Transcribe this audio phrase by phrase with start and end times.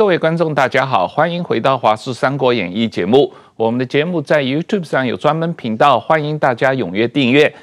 [0.00, 3.30] 各位观众，大家好，欢迎回到《华视三国演义》节目。
[3.54, 7.54] 我们的节目在 YouTube 上有专门频道，欢迎大家踊跃订阅。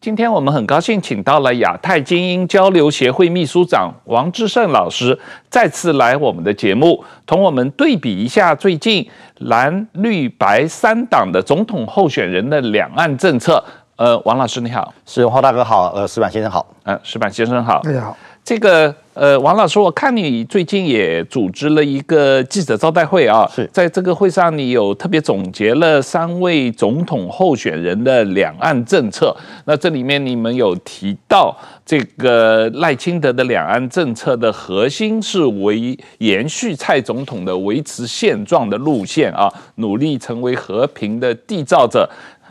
[0.00, 5.16] 今天我们很高兴请到了亚太精英交流协会秘书长王志胜老师
[5.48, 13.62] 再次来我们的节目，同我们对比一下最近蓝绿白三党的总统候选人的两岸政策。
[13.94, 18.16] 呃，王老师你好，是黄大哥好，呃，石板先生好，呃，石板先生好，大家好。
[18.44, 29.34] 这个呃，王老师，我看你最近也组织了一个记者招待会啊，是在这个会上，你有特别总结了三位总统候选人的两岸政策。
[29.64, 42.06] 那这里面你们有提到，这个赖清德的两岸政策的核心是维延续蔡总统的维持现状的路线啊，努力成为和平的缔造者。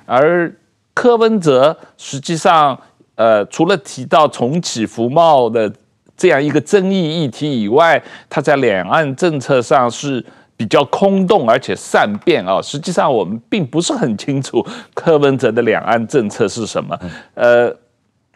[0.07, 0.51] 而
[0.95, 2.75] 柯文哲实际上
[3.15, 5.71] 呃，除了提到重启服贸的。
[6.15, 10.23] 这样一个争议议题以外，它在两岸政策上是
[10.55, 12.61] 比较空洞而且善变啊。
[12.61, 16.97] 实际上，我们并不是很清楚 柯文哲的两岸政策是什么。
[17.33, 17.75] 呃，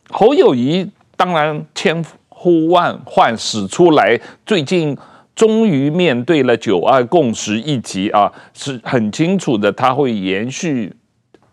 [0.10, 4.98] 侯友谊当然千呼万唤始出来，最近
[5.36, 10.92] 终于面对了九二共识议题啊，是很清楚的，他会延续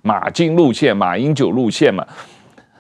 [0.00, 2.06] 马金路线、马英九路线嘛。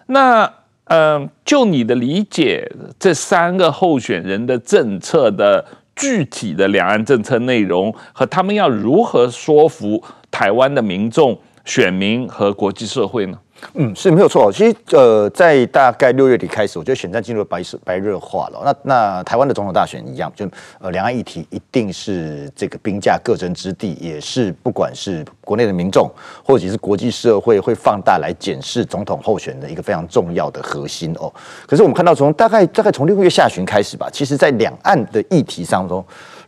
[0.06, 0.50] 那。
[0.86, 5.64] 嗯，就你的理解，这三个候选人的政策的
[5.96, 13.38] 具体的两岸政策内容和他们要如何说服台湾的民众、选民和国际社会呢？
[13.74, 14.52] 嗯，是没有错。
[14.52, 18.60] 其实，呃，在大概六月底开始，我觉得选战进入了白白热化了。
[18.64, 20.48] 那那台湾的总统大选一样，就
[20.78, 26.08] 呃，两岸议题一定是这个兵家各争之地，也是不管是国内的民众，
[26.44, 31.32] 或者是国际社会会放大来检视总统候选的一个非常重要的核心哦。
[31.66, 36.04] 可是我们看到，从大概大概从六月下旬开始吧，其实在两岸的议题当中，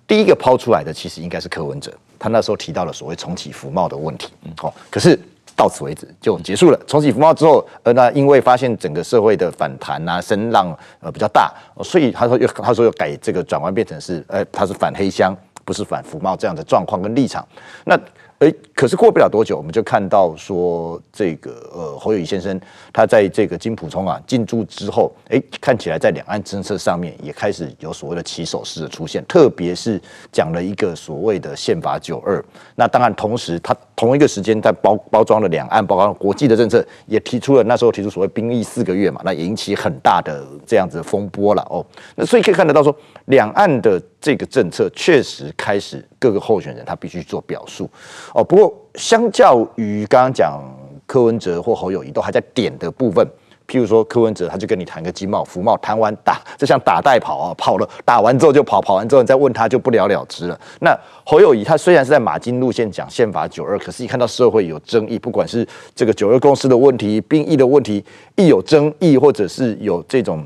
[0.06, 4.28] 第一个抛出来的其实应该是柯文哲，他那时候提到了所谓重启服贸的问题。
[4.44, 5.18] 嗯，好，可是。
[5.56, 6.78] 到此为止就结束了。
[6.86, 11.52] 重启服贸之后，呃，那因为发现整个社会的反弹啊，声浪呃比较大，
[11.82, 15.34] 所以他说又他说又改这个转弯变成是，呃，他是反黑箱，
[15.64, 17.44] 不是反福贸这样的状况跟立场。
[17.84, 17.98] 那。
[18.38, 22.60] 哎，可是过不了多久，我们就看到说，这个呃侯友宜先生
[22.92, 29.98] 他在这个金溥聪啊进驻之后，哎，看起来在两岸政策上面也开始有所谓的起手式的出现，特别是
[30.30, 32.44] 讲了一个所谓的宪法九二。
[32.74, 41.84] 那当然，同时他同一个时间在包包装了两岸，包括国际的政策，也提出了那时候提出所谓兵役四个月嘛，那引起很大的这样子的风波了哦。
[42.14, 42.94] 那所以可以看得到说，
[43.26, 47.88] 两岸的这个政策确实开始各个候选人他必须做表述。
[48.34, 50.60] 哦，不过相较于刚刚讲
[51.06, 53.24] 柯文哲或侯友宜都还在点的部分，
[53.68, 60.60] 譬如说柯文哲他就跟你谈个经贸、服贸，谈完打就像打带跑啊，跑了打完之后就跑，跑完之后你再问他就不了了之了。
[60.80, 68.04] 那侯友宜他虽然是在马金路线讲宪法九二，可是一看到社会有争议，不管是这个九二共识的问题、兵役的问题，
[68.34, 70.44] 一有争议或者是有这种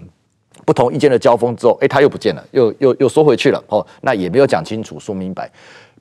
[0.64, 3.62] 不同意见的交锋之后，哎，他又不见了，又又又缩回去了。
[3.68, 5.50] 哦，那也没有讲清楚、说明白。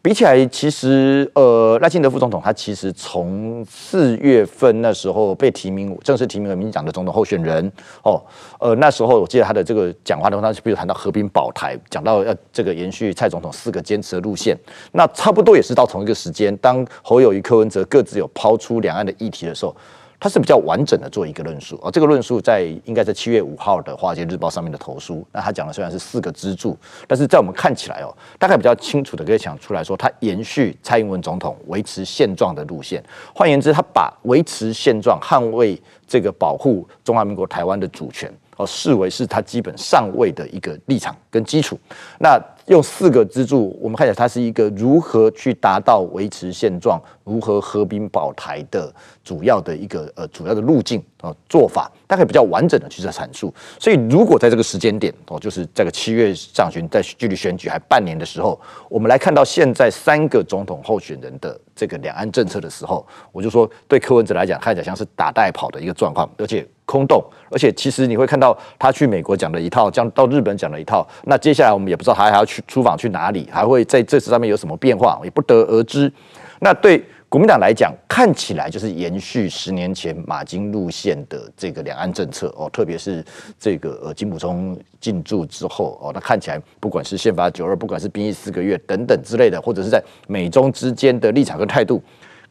[0.02, 7.70] 比起来，其实呃，赖清德副总统他其实从四月份那时候被提名，正式提名为民进党的总统候选人
[8.06, 8.22] 哦，
[8.62, 14.58] 呃，那时候我记得他的这个讲话的当时，比如谈到和平保台，讲到要这个延续蔡总统四个坚持的路线，
[14.94, 19.76] 那差不多也是到同一个时间，当侯友宜、柯文哲各自有抛出两岸的议题的时候。
[20.20, 25.26] 他是比较完整的做一个论述，而这个论述在应该在七月五号的《华尔街日报》上面的投书。
[25.32, 33.02] 那他讲的虽然是四个支柱，但是在我们看起来哦，大概比较清楚的可以讲出来说，他延续蔡英文总统维持现状的路线。
[33.34, 41.80] 换言之，他把维持现状、捍卫这个保护中华民国台湾的主权哦，视为是他基本上位的一个立场跟基础。
[42.20, 42.38] 那
[42.70, 48.94] 用四个支柱，我们看起来它是一个如何去达到维持现状、如何和平保台的
[49.24, 53.52] 主要的一个呃主要的路径啊做法，大概比较完整的去做阐述。
[53.80, 67.22] 所以如果在这个时间点哦，就是这个七月上旬，在距离选举还半年的时候，我们来看到现在三个总统候选人的这个两岸政策的时候，我就说对柯文哲来讲，看起来像是打带跑的一个状况，而且空洞，
[67.52, 72.64] 而且其实你会看到他去美国讲了一套，这样到日本讲了一套，那接下来我们也不知道他还要去。
[72.70, 76.12] 出访去哪里，还会在这次上面有什么变化，也不得而知。
[76.60, 83.26] 那对国民党来讲，看起来就是延续十年前马金路线的这个两岸政策哦，特别是
[83.60, 92.02] 这个呃金溥聪进驻之后哦，那看起来不管是宪法九二，不管是兵役四个月等等之类的，或者是在美中之间的立场跟态度，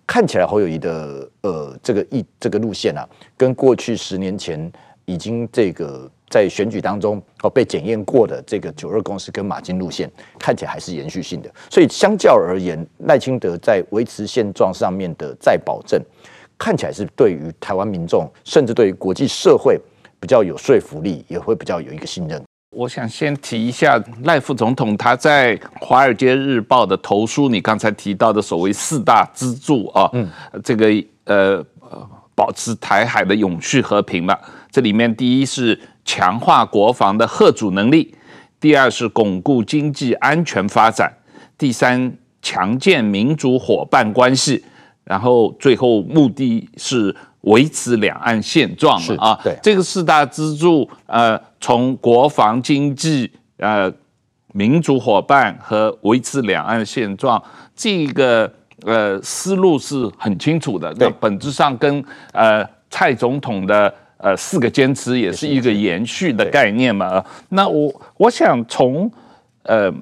[0.09, 4.73] 看起来侯友谊的呃这个一这个路线啊，跟过去十年前
[5.05, 6.11] 已经这个。
[6.31, 11.51] 在选举当中哦被检验过的这个九二共识跟马金路线，看起来还是延续性的。
[11.71, 15.99] 所以相较而言，赖清德在维持现状上面的再保证，
[16.59, 19.81] 看起来是对于台湾民众，甚至对于国际社会
[20.21, 22.43] 比较有说服力，也会比较有一个信任。
[22.71, 30.29] 我想先提一下赖副总统他在《华尔街日报》的投书，你刚才提到的所谓四大支柱啊，嗯，
[30.63, 30.87] 这个
[31.25, 31.65] 呃
[32.35, 34.37] 保持台海的永续和平嘛，
[34.71, 38.15] 这里面第一是强化国防的核主能力，
[38.61, 41.11] 第二是巩固经济安全发展，
[41.57, 42.13] 第三
[42.43, 44.63] 强健民主伙伴关系，
[45.05, 47.17] 然后最后目的是。
[47.43, 53.91] 维持两岸现状嘛啊，对，这个四大支柱，呃，从国防、经济、呃，
[54.53, 57.43] 民主伙伴和维持两岸现状，
[57.77, 58.53] 这个
[58.85, 60.93] 呃思路是很清楚的。
[60.99, 67.25] 那本质上跟呃蔡总统的呃四个坚持也是一个延续的概念嘛。
[67.51, 69.11] 那我我想从
[69.63, 69.93] 呃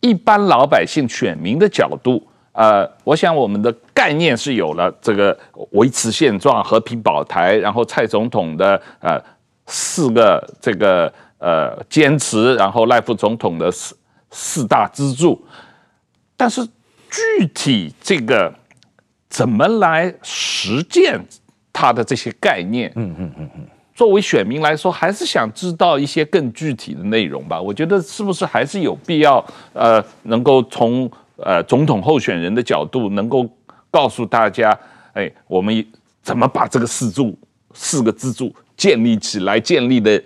[0.00, 2.24] 一般老百姓选民的角度。
[2.52, 5.34] 呃，我想我们的概念是有了这个
[5.70, 9.18] 维持现状、和平保台，然后蔡总统的呃
[9.66, 13.96] 四个这个呃坚持，然后赖副总统的四
[14.30, 15.42] 四大支柱，
[16.36, 16.62] 但是
[17.10, 18.52] 具体这个
[19.30, 21.18] 怎么来实践
[21.72, 22.92] 他的这些概念？
[22.96, 27.58] 嗯嗯嗯嗯，作为选民来说，还是想知道一些更具体的内容吧。
[27.58, 31.10] 我觉得是不是还是有必要呃，能够从。
[31.36, 33.48] 呃，总统候选人的角度能够
[33.90, 34.78] 告诉大家，
[35.12, 35.84] 哎，我们
[36.22, 37.36] 怎么把这个四柱、
[37.74, 40.22] 四个支柱建立起来，建立的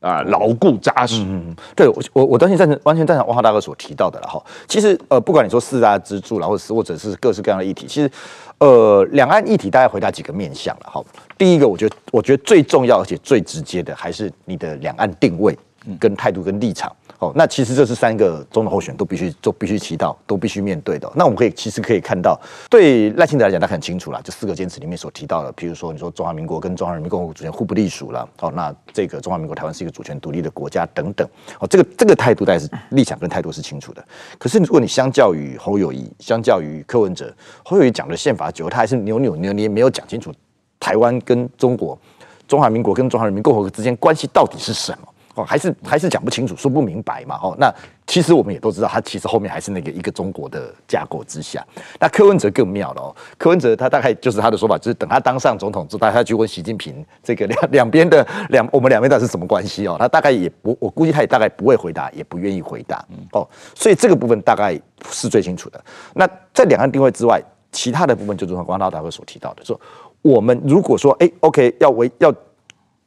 [0.00, 1.22] 啊牢固扎实。
[1.26, 4.42] 嗯，对我我我完全赞成，完全赞成万华大哥所提到的了哈。
[4.66, 8.10] 其实呃，不管你说四大支柱，然后或者是各式各样的议题，其实
[8.58, 11.04] 呃，两岸议题大概回答几个面向了哈。
[11.36, 15.56] 第一个，我觉得我觉得最重要而且最直接的，还是你的两岸定位、
[16.00, 16.90] 跟态度、跟立场。
[17.18, 21.10] 哦，那其实这是三个总统候选都必须都必须提到，都必须面对的。
[21.16, 31.28] 那我们可以其实可以看到，对赖清德来讲，他很清楚了，就四个坚持里面所提到的，比如说你说中华民国跟中华人民共和国主权互不隶属了，哦，那这个中华民国台湾是一个主权独立的国家等等，
[31.58, 34.04] 哦，这个这个态度大概是立场跟态度是清楚的。
[34.38, 40.32] 可是如果你相较于侯友谊，相较于柯文哲，侯友谊讲的宪法九，他还是扭扭捏捏，没有讲清楚
[40.78, 41.98] 台湾跟中国、
[42.46, 45.08] 中华民国跟中华人民共和国之间关系到底是什么。
[45.38, 47.38] 哦，还是还是讲不清楚，说不明白嘛。
[47.42, 47.72] 哦，那
[48.06, 51.64] 其实我们也都知道，他其实后面还是那个一个中国的架构之下。
[52.00, 59.96] 那柯文哲更妙了哦，柯文哲他大概就是他的说法，就是等他当上总统之后，他去问习近平这个两 两边的两我们两边到底是什么关系哦？
[59.98, 63.04] 他大概也不，我估计他也大概不会回答，也不愿意回答。
[63.32, 64.78] 哦，所以这个部分大概
[65.10, 65.80] 是最清楚的。
[66.14, 67.40] 那在两岸定位之外，
[67.70, 69.78] 其他的部分就如同刚刚大哥所提到的，说
[70.22, 72.34] 我们如果说哎，OK，要维要。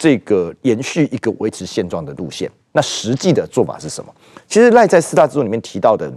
[0.01, 4.11] 这个延续一个维持现状的路线，那实际的做法是什么？
[4.47, 6.11] 其实赖在四大支柱里面提到的，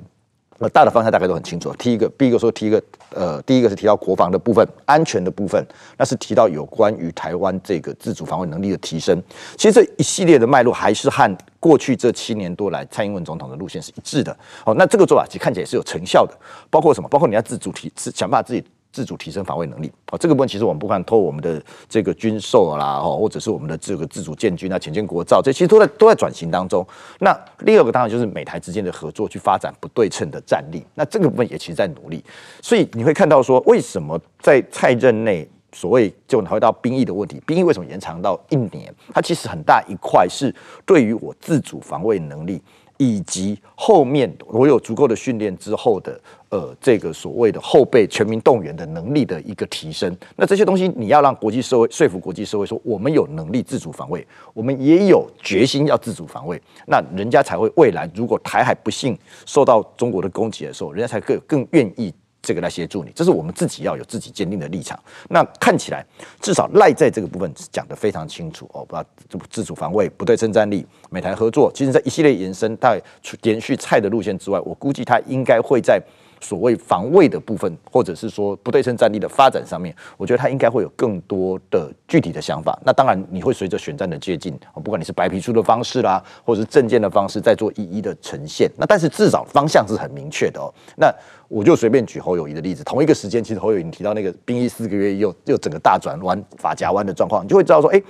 [0.59, 1.71] 呃，大的方向大概都很清楚。
[1.75, 5.63] 第一个，第一个说提一个，呃，第一个是提到国防的部分、安全的部分，
[5.99, 9.23] 那是提到有关于台湾这个自主防卫能力的提升。
[9.59, 14.35] 其实这一系列的脉络还是和过去这七年多来蔡英文总统的路线是一致的。
[14.65, 16.35] 好，那这个做法其实看起来也是有成效的，
[16.71, 17.09] 包括什么？
[17.11, 18.65] 包括你要自主提，想办法自己。
[18.95, 26.87] 自主提升防卫能力，哦，这个部分其实我们不看透我们的这个军售啦，哦，或者是我们的这个自主建军啊、潜舰国造，这其实都在都在转型当中。
[27.19, 30.87] 那第二个当然就是美台之间的合作，去发展不对称的战力。
[30.95, 32.25] 那这个部分也其实在努力。
[32.63, 38.95] 所以你会看到说，为什么在蔡任内，所谓就回到兵役的问题，兵役为什么延长到一年？
[39.13, 40.55] 它其实很大一块是
[40.87, 42.63] 对于我自主防卫能力。
[42.97, 62.15] 以及后面我有足够的训练之后的，呃，这个所谓的后备全民动员的能力的一个提升，那这些东西你要让国际社会说服国际社会说我们有能力自主防卫，我们也有决心要自主防卫，那人家才会未来如果台海不幸受到中国的攻击的时候，人家才更更愿意。
[62.45, 64.97] 这个来协助你，这是我们自己要有自己坚定的立场。
[65.31, 66.05] 那看起来
[66.41, 69.05] 至少赖在这个部分讲得非常清楚哦，把
[69.51, 73.01] 自主防卫、不对称战力、美台合作，其实在一系列延伸，带
[73.43, 76.01] 延续菜的路线之外，我估计他应该会在。
[76.45, 82.79] 所谓防卫的部分，或者是说不对称战力的发展上面，我觉得他应该会有更多的具体的想法。
[82.85, 88.71] 那当然，你会随着选战的接近，不管你是白皮书的方式啦，或者是政见的方式，再做一一的呈现。
[88.77, 90.69] 那但是至少方向是很明确的哦。
[90.99, 91.11] 那
[91.49, 98.03] 我就随便举侯友谊的例子，同一个时间，其实侯友宜提到那个兵役四个月又又整个大转弯、法夹弯的状况，你就会知道说，哎，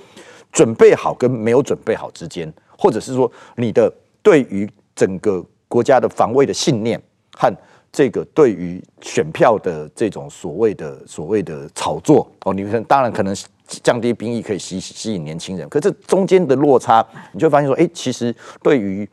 [0.51, 3.89] 准备好跟没有准备好之间，或者是说你的
[4.21, 7.01] 对于整个国家的防卫的信念
[7.37, 7.49] 和。
[7.95, 13.33] 这个对于选票的这种所谓的所谓的炒作哦，你们当然可能
[13.65, 15.67] 降低兵役可以吸吸引年轻人。
[15.69, 19.09] 可这中间的落差，你就发现说，哎，其实对于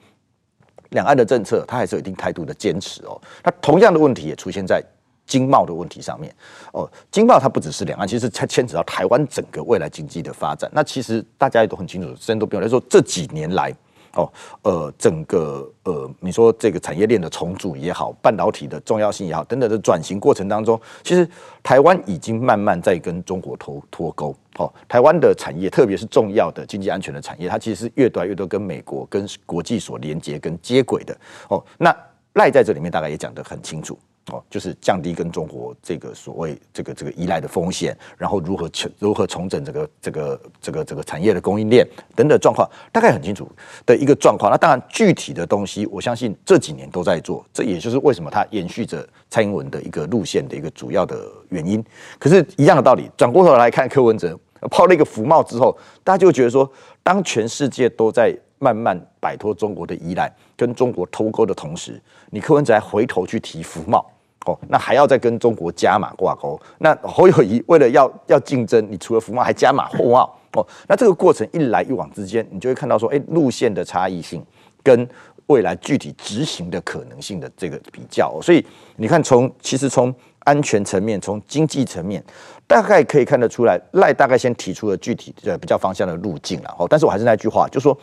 [0.90, 3.20] 两岸的政策，它还是有一定态度的坚持哦。
[3.44, 4.82] 那同样的问题也出现在
[5.26, 6.34] 经贸的问题上面
[6.72, 6.90] 哦。
[7.12, 10.68] 经贸它不只是两岸，其实它牵扯到台湾整个未来经济的发展。
[10.74, 13.72] 那其实大家也都很清楚，之前都不用来说，这几年来。
[14.14, 14.31] 哦，
[14.62, 21.28] 呃，整个呃，你说这个产业链的重组也好，半导体的重要性也好，等等的转型过程当中，其实
[21.62, 24.35] 台湾已经慢慢在跟中国脱脱钩。
[24.59, 31.16] 哦，台湾的产业，特别是重要的经济安全的产业，它其实是越来越多跟美国、跟国际所连接跟接轨的。
[31.49, 31.97] 哦，那
[32.35, 33.99] 赖在这里面大概也讲得很清楚。
[34.31, 43.50] 哦，就是降低跟中国这个所谓这个这个依赖的风险，然后如何重如何重整这个这个这个这个产业的供应链等等状况，大概很清楚
[43.85, 44.50] 的一个状况。
[44.50, 51.85] 那当然具体的东西，我相信这几年都在做，这也就是为什么它延续着蔡英文的一个路线的一个主要的原因。
[52.21, 54.38] 可是，一样的道理，转过头来看柯文哲
[54.71, 56.71] 抛了一个福帽之后，大家就觉得说，
[57.02, 62.00] 当全世界都在慢慢摆脱中国的依赖，跟中国脱钩的同时，
[62.31, 64.07] 你柯文哲还回头去提福茂。
[64.47, 66.61] 哦，那还要再跟中国加码挂钩。
[66.78, 70.37] 那侯友宜为了要要竞争，你除了福茂还加码货贸。
[70.54, 74.45] 哦，那这个过程一来一往之间，你就会看到说，哎，路线的差异性
[74.83, 75.09] 跟
[75.47, 78.37] 未来具体执行的可能性的这个比较。
[78.42, 78.66] 所以
[78.97, 82.21] 你看从，其实从安全层面，从经济层面，
[82.66, 86.76] 大概可以看得出来，赖大概先提出了具体的比较方向的路径了。
[86.81, 87.97] 哦，但是我还是那句话，就说，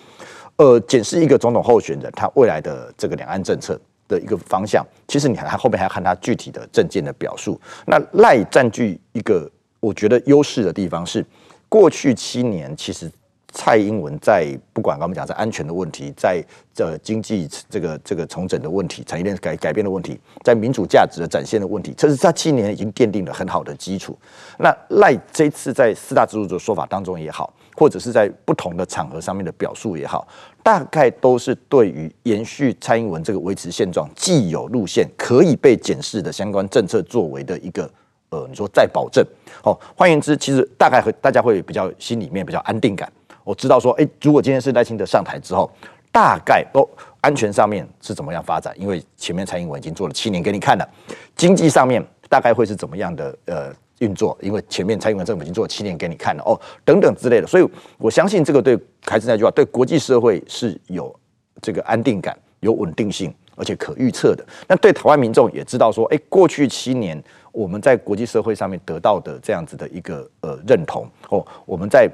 [0.60, 3.78] 呃，检视一个总统候选人他未来的这个两岸政策。
[4.10, 7.62] 的一个方向，其实你还后面还要看他具体的政见的表述。
[7.86, 9.48] 那赖占据一个
[9.80, 11.24] 我觉得优势的地方是，
[11.70, 13.08] 过去七年其实
[13.52, 24.18] 蔡英文在不管我们讲在安全的问题，在这经济这个这个重整的问题，产业链改改变的问题，在民主价值的展现的问题，这是他七年已经奠定了很好的基础。
[24.58, 27.54] 那赖这次在四大支柱的说法当中也好。
[27.76, 30.28] 或者是在不同的场合上面的表述也好，
[30.62, 37.90] 大概都是对于延续蔡英文这个维持现状既有路线可以被检视的相关政策作为的一个
[38.32, 39.26] 呃，你说再保证。
[39.64, 43.10] 哦，换言之，其实大概会大家会比较心里面比较安定感。
[43.50, 45.72] 我知道说，哎，如果今天是赖清德上台之后，
[46.12, 46.88] 大概都
[47.20, 48.72] 安全上面是怎么样发展？
[48.80, 50.88] 因为前面蔡英文已经做了七年给你看了，
[51.36, 53.36] 经济上面大概会是怎么样的？
[53.46, 53.74] 呃。
[54.00, 61.14] 运作，因为前面蔡英文政府已经做了七年给你看了哦，等等之类的，所以我相信这个对还是那句话，对国际社会是有
[61.62, 64.46] 这个安定感、有稳定性，而且可预测的。
[64.70, 72.10] 那对台湾民众也知道说，哎，过去七年我们在国际社会上面得到的这样子的一个呃认同哦，我们在。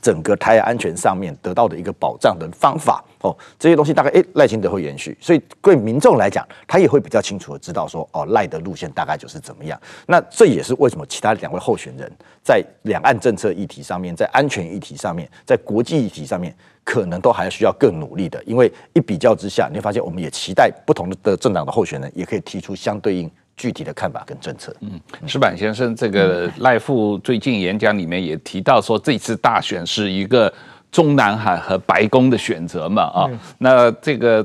[0.00, 9.80] 整个台海安全上面得到的一个保障的方法哦，这些东西大概诶赖清德会延续，所以对民众来讲，他也会比较清楚的知道说哦赖的路线大概就是怎么样。
[10.06, 12.10] 那这也是为什么其他两位候选人
[12.42, 18.42] 在两岸政策议题上面，在安全议题上面，在国际议题上面，可能都还需要更努力的。
[18.44, 23.30] 因为一比较之下，你会发现我们也期待不同的政党的候选人也可以提出相对应。
[23.60, 30.50] 具体的看法跟政策，嗯，石板先生，这个赖富最近演讲里面也提到说，这次大选是一个
[30.90, 34.44] 中南海和白宫的选择嘛，啊，那这个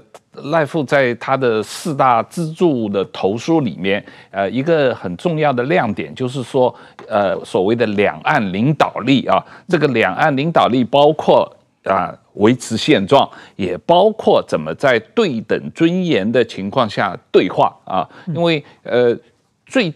[0.51, 6.75] 赖富在他的四大支柱的投书里面，呃，一个很重要的亮点就是说，
[7.07, 11.49] 呃，所谓的两岸领导力啊，这个两岸领导力包括。
[11.85, 19.15] 啊，维持现状也包括怎么在对等尊严的情况下对话啊，因为呃，
[19.65, 19.93] 最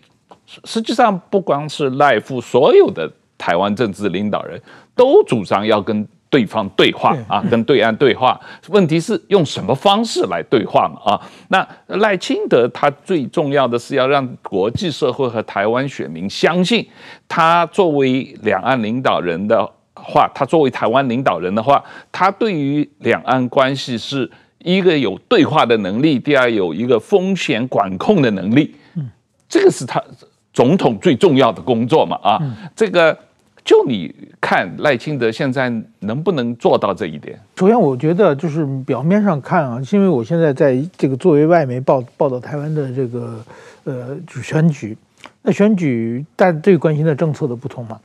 [0.65, 4.61] 实际上不光是赖副，所有的台湾政治领导人
[4.95, 8.39] 都主张要跟对方对话啊，跟对岸对话。
[8.67, 11.13] 问题是用什么方式来对话嘛？
[11.13, 11.67] 啊，那
[11.97, 16.87] 赖清德他最重要的是要让国际社会和台湾选民相信，
[17.27, 19.71] 他作为两岸领导人的。
[20.09, 29.09] 话，他作为台湾领导人的话，他对于两岸关系是一个有对话的能力，第二有一个风险管控的能力，嗯，
[29.47, 30.03] 这个是他
[30.51, 32.41] 总统最重要的工作嘛，啊，
[32.75, 33.17] 这个
[33.63, 37.39] 就你看赖清德现在能不能做到这一点？
[37.55, 43.45] 首先，我觉得就是表面上看啊，因为我现在在这个作为外媒报报道台湾的这个
[43.83, 44.97] 呃选举，
[45.43, 47.99] 那选举大家最关心的政策的不同嘛。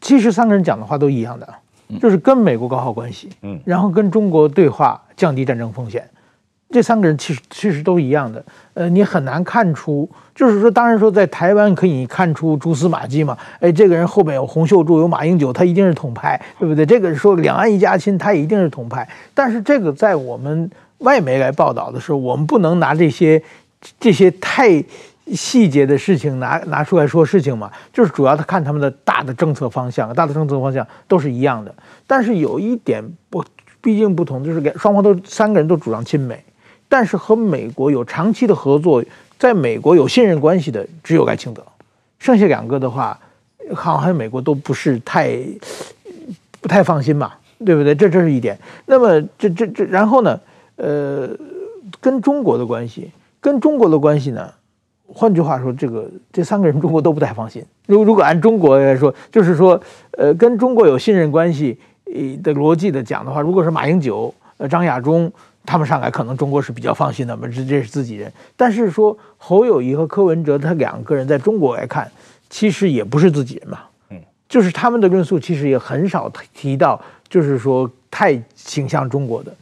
[0.00, 1.48] 其实三个人讲的话都一样的，
[2.00, 6.08] 就是跟美国搞好关系，嗯，然后跟中国对话，降低战争风险。
[6.72, 8.44] 这三个人其实其实都一样的。
[8.74, 13.36] 呃，你很难看出，就是说，当然说在台湾可以看出蛛丝马迹嘛。
[13.58, 16.86] 哎，这个人后面有洪秀柱，有马英九，他一定是统派，对不对？
[16.86, 19.08] 这个说两岸一家亲，他一定是统派。
[19.34, 23.42] 但是这个在我们外媒来报道的时候，我们不能拿这些
[23.98, 24.84] 这些太。
[25.34, 31.74] 细节的事情拿拿出来说事情嘛，就是主要他看他们的大的政策方向，大的政策方向都是一样的。
[32.06, 33.44] 但是有一点不，
[33.80, 36.44] 毕竟不同，就是双方都三个人都主张亲美，
[36.88, 39.04] 但是和美国有长期的合作，
[39.38, 41.64] 在美国有信任关系的只有赖清德，
[42.18, 43.18] 剩下两个的话，
[43.74, 45.38] 好像美国都不是太
[46.60, 47.32] 不太放心嘛，
[47.64, 47.94] 对不对？
[47.94, 48.58] 这这是一点。
[48.86, 50.38] 那么这这这，然后呢？
[50.76, 51.28] 呃，
[52.00, 54.50] 跟中国的关系，跟中国的关系呢？
[55.12, 57.64] 换句话说，这个这三个人中国都不太放心。
[57.86, 59.80] 如如果按中国来说，就是说，
[60.12, 61.78] 呃，跟中国有信任关系
[62.42, 65.30] 的逻辑的讲的话，如果是马英九、呃张亚中
[65.66, 68.32] 他们上来，可能中国是比较放心的嘛，这这是自己人。
[68.56, 72.10] 但是说侯友谊和柯文哲他两个人在中国来看，
[72.48, 73.80] 其实也不是自己人嘛。
[74.10, 79.52] 嗯，就是他们的论述其实也很少提到，就是说太倾向中国的。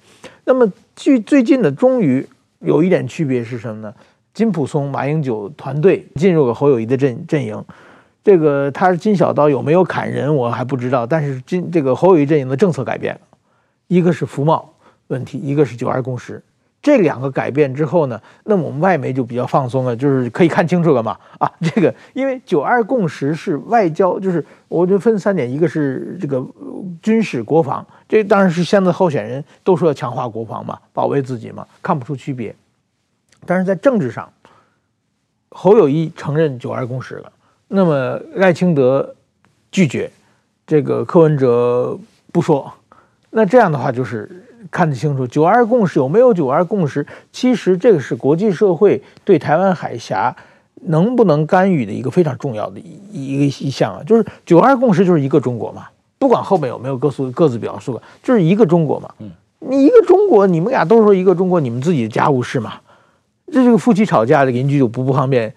[0.45, 2.27] 那么，据最近的，终于
[2.61, 3.95] 有一点区别是什么呢？
[4.39, 7.61] 金溥松、马英九团队进入了侯友谊的阵阵营，
[8.23, 11.05] 这个他是金小刀有没有砍人，我还不知道。
[11.05, 13.21] 但是金这个侯友谊阵营的政策改变了，
[13.89, 14.73] 一个是服贸
[15.09, 16.41] 问题，一个是九二共识。
[16.81, 21.19] 这两个改变之后呢，那么我们外媒就比较放松了，就是可以看清楚了嘛。
[21.41, 26.41] 啊，这个因为九二共识是外交，就是我就分三点，一个是这个
[27.03, 32.55] 军事国防，这当然是现在候选人都说要强化国防嘛，保卫自己嘛，看不出区别。
[33.49, 34.31] 但是在政治上，
[35.49, 37.33] 侯友谊承认九二共识了，
[37.67, 39.15] 那么赖清德
[39.73, 40.11] 拒绝，
[40.67, 41.99] 这个柯文哲
[42.31, 42.71] 不说，
[43.31, 44.45] 那这样的话就是。
[44.73, 47.07] 看得清楚，九二共识有没有九二共识？
[47.33, 50.35] 其实这个是国际社会对台湾海峡
[50.83, 55.87] 能不能干预的一个非常重要的一一个一项啊，就是九二共识就是一个中国嘛，
[56.19, 59.09] 不管后面有没有各诉各自表述，就是一个中国嘛。
[59.21, 62.75] 嗯，你一个中国，你们俩都说一个中国，你们自己的家务事嘛。
[63.53, 65.53] 这这个夫妻吵架的邻居就不不方便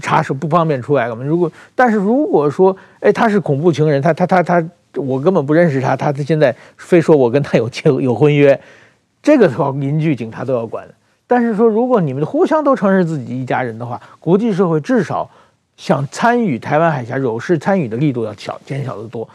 [0.00, 1.24] 插手，不方便出来了嘛。
[1.24, 4.64] 如果但是如果说，哎，他是恐怖情人，他他他他。
[4.96, 8.60] 我根本不认识他，他他现在非说我跟他有结有婚约，
[9.22, 10.84] 这个的话邻居警察都要管。
[11.28, 15.30] 但是说如果你们互相都承认自己一家人的话，国际社会至少
[15.76, 19.28] 想参与台湾海峡有事参与的力度要小减小得多。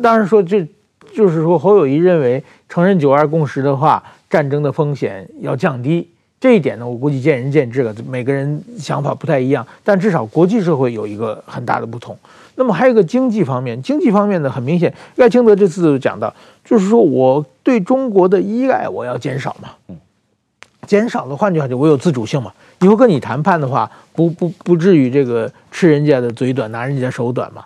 [0.00, 0.64] 当然说这
[1.12, 6.08] 就是说侯友谊认为承认九二共识的话，战争的风险要降低。
[6.42, 9.64] 这一点呢，我估计见仁见智了，每个人想法不太一样。
[9.84, 12.18] 但至少国际社会有一个很大的不同。
[12.56, 19.96] 那么还有一个经济方面，经济方面呢，很明显，赖清德这次讲到，就是说我对中国的依赖我要减少嘛，
[20.84, 27.64] 减少的换句话就我有自主性嘛，以后跟你谈判的话，不不不至于这个吃人家的嘴短，拿人家手短嘛，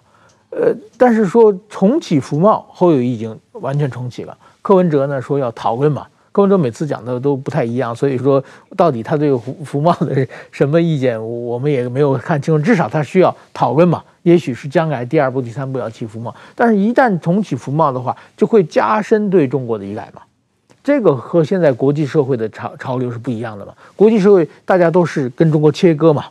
[0.50, 6.06] 呃，但是说重启服贸，侯友宜已经完全重启了，柯文哲呢说要讨论嘛。
[6.36, 8.44] 柯文哲每次讲的都不太一样，所以说
[8.76, 12.62] 到底他对服服贸的什么意见，我们也没有看清楚。
[12.62, 20.20] 至少他需要讨论嘛，也许是将来第二步、第三步要起服贸，但是一旦重启服贸的话，就会加深对中国的依赖嘛。
[20.84, 23.72] 这个和现在国际社会的潮潮流是不一样的嘛。
[23.96, 26.26] 国际社会大家都是跟中国切割嘛，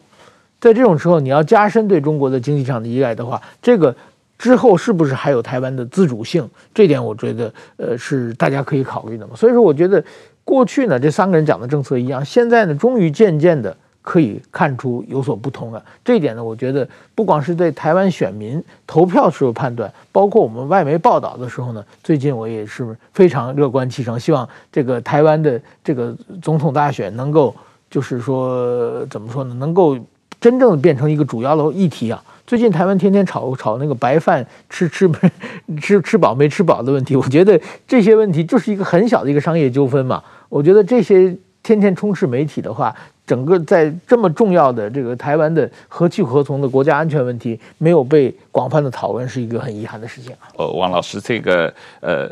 [0.61, 3.95] 在这种时候你要加深对中国的经济上的依赖的话，这个。
[4.37, 6.49] 之后是不是还有台湾的自主性？
[6.73, 9.35] 这点我觉得，呃，是大家可以考虑的嘛。
[9.35, 10.03] 所以说，我觉得
[10.43, 15.83] 过去呢，这三个人讲的政策一样，现在呢，终于渐渐的可以看出有所不同了。
[16.03, 27.55] 这一点呢，我觉得不光是对台湾选民投票时候判断，包括我们外媒报道的时候呢，最近我也是非常乐观其成，希望这个台湾的这个总统大选能够，
[27.89, 29.97] 就是说怎么说呢，能够
[30.39, 32.23] 真正的变成一个主要的议题啊。
[32.47, 35.15] 最近台湾天天炒炒那个白饭吃吃没
[35.81, 40.23] 吃吃饱没吃饱的问题，我觉得这些问题就是一个很小的一个商业纠纷嘛。
[40.47, 42.95] 我觉得这些天天充斥媒体的话，
[43.25, 50.45] 整个在这么重要的这个台湾的何去何从的国家安全问题没有被广泛的讨论，是一个很遗憾的事情啊。
[50.57, 52.29] 呃，王老师，这个呃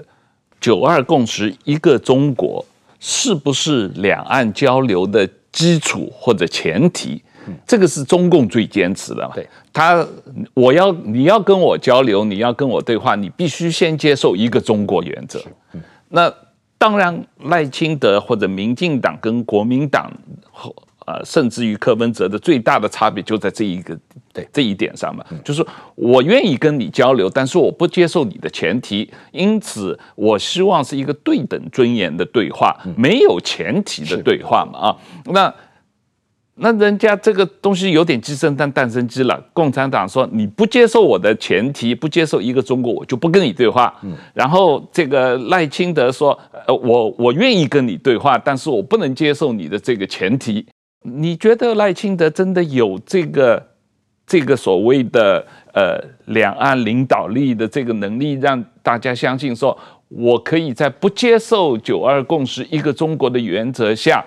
[0.61, 2.63] 九二共识一个中国
[2.99, 7.19] 是不是两岸交流的基础或者前提？
[7.65, 9.31] 这个是中共最坚持的嘛？
[9.35, 10.05] 对，他
[10.53, 15.41] 我要你要跟我交流，你要跟我对话，你必须先接受一个中国原则。
[16.09, 16.33] 那
[16.77, 20.11] 当然，赖清德或者民进党跟国民党，
[21.05, 23.97] 呃，甚至于柯文哲的最大的差别就在这一个
[24.33, 35.53] 对这一点上嘛，就是我愿意跟你交流，但是我不接受你的前提，因此我希望是一个对等尊严的对话，没有前提的对话嘛啊，那。
[36.55, 39.43] 那人家这个东西有点鸡生蛋，蛋生鸡了。
[39.53, 43.91] 共产党说你不接受我的前提，不接受一个中国，我就不跟你对话。
[44.03, 46.37] 嗯，然后这个赖清德说，
[46.67, 50.63] 呃，我我愿意跟你对话，但是我不能接受你的这个前提。
[51.01, 53.61] 你觉得赖清德真的有这个
[54.27, 64.23] 这个所谓的呃两岸领导力的这个能力，让大家相信说，我可以在不接受九二共识、一个中国的原则下，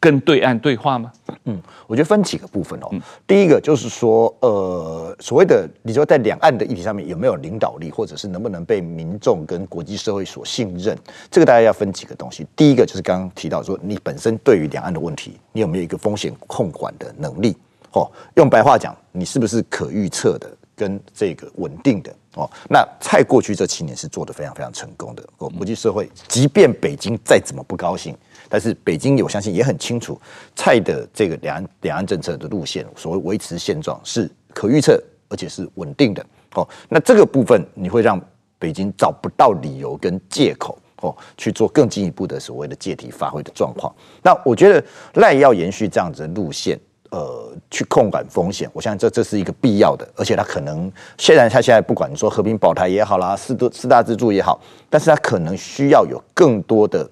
[0.00, 1.12] 跟对岸对话吗？
[1.44, 2.88] 嗯，我觉得分几个部分哦。
[2.92, 10.96] 嗯、第一个就是说，呃，所谓的你说在两岸的议题上面有没有领导力，或者是能不能被民众跟国际社会所信任，
[11.30, 12.46] 这个大家要分几个东西。
[12.54, 17.56] 第一个就是刚刚提到说，你本身对于两岸的问题，你有没有一个风险控管的能力？
[17.92, 22.14] 哦，用白话讲，你是不是可预测的跟这个稳定的？
[22.34, 25.24] 哦，那蔡过去这七年是做得非常非常成功的。
[25.38, 28.14] 哦，国际社会即便北京再怎么不高兴。
[28.48, 30.18] 但是北京，我相信也很清楚，
[30.56, 36.24] 蔡的这个两岸两岸政策的路线，所谓维持现状是可预测，而且是稳定的。
[36.54, 38.18] 哦，那这个部分你会让
[38.58, 43.94] 北京找不到理由跟借口哦，去做更进一步的所谓的借题发挥的状况。
[44.22, 44.82] 那我觉得
[45.14, 46.80] 赖要延续这样子的路线，
[47.10, 54.58] 呃，去控管风险，我相信这这是一个必要的，而且他可能虽然他现在不管说和平保台也好啦，四多四大支柱也好，
[54.88, 57.08] 但是他可能需要有更多的。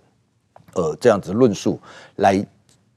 [0.77, 1.81] 呃，这样子论述
[2.17, 2.47] 来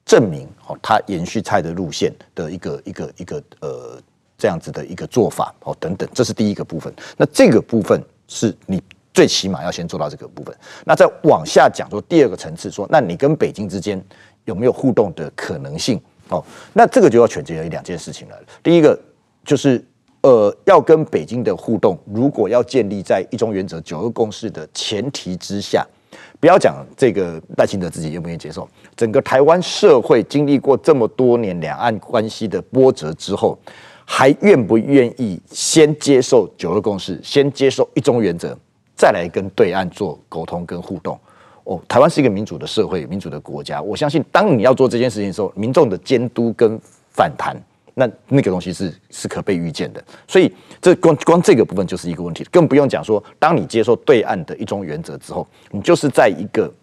[0.03, 3.97] 证明哦，他延续蔡的路线的一个一个一个呃
[4.37, 6.93] 这样子的一个做法哦等等，这是第一个部分。
[7.15, 10.53] 那这个部分是你最起码要先做到这个部分。
[10.83, 14.03] 那再往下讲说第二个层次说，那你跟北京之间
[14.43, 16.01] 有没有互动的可能性？
[16.27, 18.35] 哦，那这个就要取决于两件事情了。
[18.61, 18.99] 第一个
[19.45, 19.81] 就是
[20.21, 25.87] 呃，要跟北京的互动，如果要建立在一中原则、九二共识的前提之下。
[26.39, 33.60] 不要讲这个赖清德自己愿不愿意接受，整个台湾社会经历过这么多年两岸关系的波折之后，
[34.06, 38.58] 还愿不愿意先接受九二共识，先接受一中原则，
[38.95, 41.19] 再来跟对岸做沟通跟互动？
[41.65, 46.80] 哦，台湾是一个民主的社会，民主的国家，我相信当你要做这件事情的时候，民众的监督跟
[47.12, 47.56] 反弹。
[47.99, 50.49] 那那个东西是是可被预见的，所以
[50.81, 56.73] 这光光这个部分就是一个问题，更不用讲说，当你接受对岸的一种原则之后，你就是在一个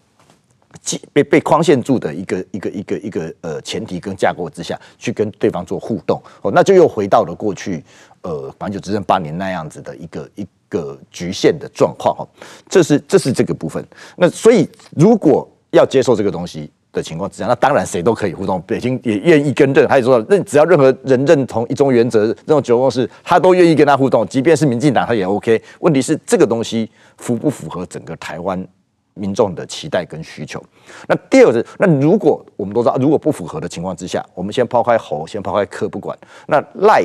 [1.11, 7.83] 被被框限住的一个一个一个一个呃前提跟架构之下去跟对方做互动，哦，那就又回到了过去
[8.21, 12.27] 呃马英九执政八年那样子的一个一个局限的状况哈，
[12.69, 13.83] 这是这是这个部分。
[14.15, 16.71] 那所以如果要接受这个东西。
[16.93, 25.61] 的情况之下，那当然谁都可以互动，北京也愿意跟认，他也说认只要任何人认同一中原则、认同九二共识，他都愿意跟他互动，即便是民进党他也 OK。
[25.79, 28.65] 问题是这个东西符不符合整个台湾
[29.13, 30.63] 民众的期待跟需求？
[31.07, 37.03] 那第二个是，那如果我们都知道，如果不符合的情况之下，我们先抛开侯，先抛开柯不管，那赖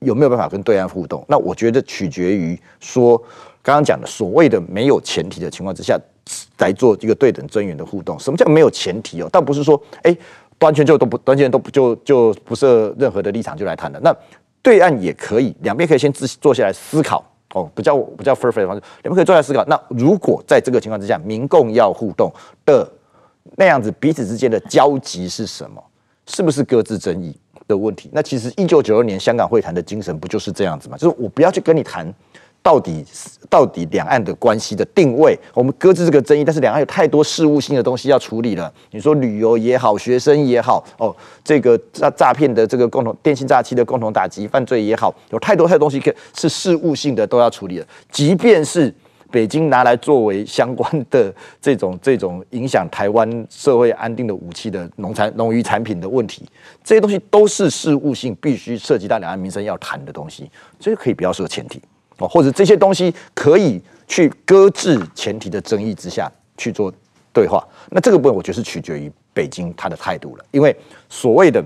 [0.00, 1.24] 有没有办法跟对岸互动？
[1.28, 3.16] 那我觉得取决于说
[3.62, 5.98] 刚刚讲的所谓的没有前提的情况之下。
[6.58, 8.18] 来做一个对等尊严的互动。
[8.18, 9.28] 什么叫没有前提哦？
[9.30, 10.16] 倒不是说，哎，
[10.60, 14.00] 完全就都不完全都不就就不设任何的立场就来谈的。
[14.00, 14.14] 那
[14.62, 19.64] 对岸也可以，两边可以先自坐下来思考哦，不叫不叫 fair fair 的方式，两边可以坐下来思考。
[19.66, 22.32] 那如果在这个情况之下，民共要互动
[22.64, 22.90] 的
[23.56, 25.82] 那样子，彼此之间的交集是什么？
[26.26, 27.36] 是不是各自争议
[27.68, 28.08] 的问题？
[28.12, 30.96] 那其实一九九二年香港会谈的精神不就是这样子吗？
[30.96, 32.12] 就是我不要去跟你谈。
[32.64, 33.04] 到底
[33.50, 38.72] 到底两岸的关系的定位，我们搁置这个争议，但是两岸有太多事务性的东西要处理了。
[38.90, 47.86] 你说旅游也好，学生也好，哦，这个诈诈骗的这个共同电信诈欺的共同打击犯罪也好，有太多太多东西可是事务性的都要处理了。
[48.10, 48.92] 即便是
[49.30, 56.48] 北京拿来作为相关的这种这种影响台湾社会安定的武器的农产农渔产品的问题，
[56.82, 60.50] 这些东西都是事务性，必须涉及到两岸民生要谈的东西，
[60.80, 61.78] 这个可以不要设前提。
[62.18, 66.92] 哦，或者这些东西可以去搁置前提的争议之下去做
[67.32, 70.44] 对话，那这个部分我觉得是取决于北京他的态度了。
[70.52, 70.74] 因为
[71.08, 71.64] 所谓的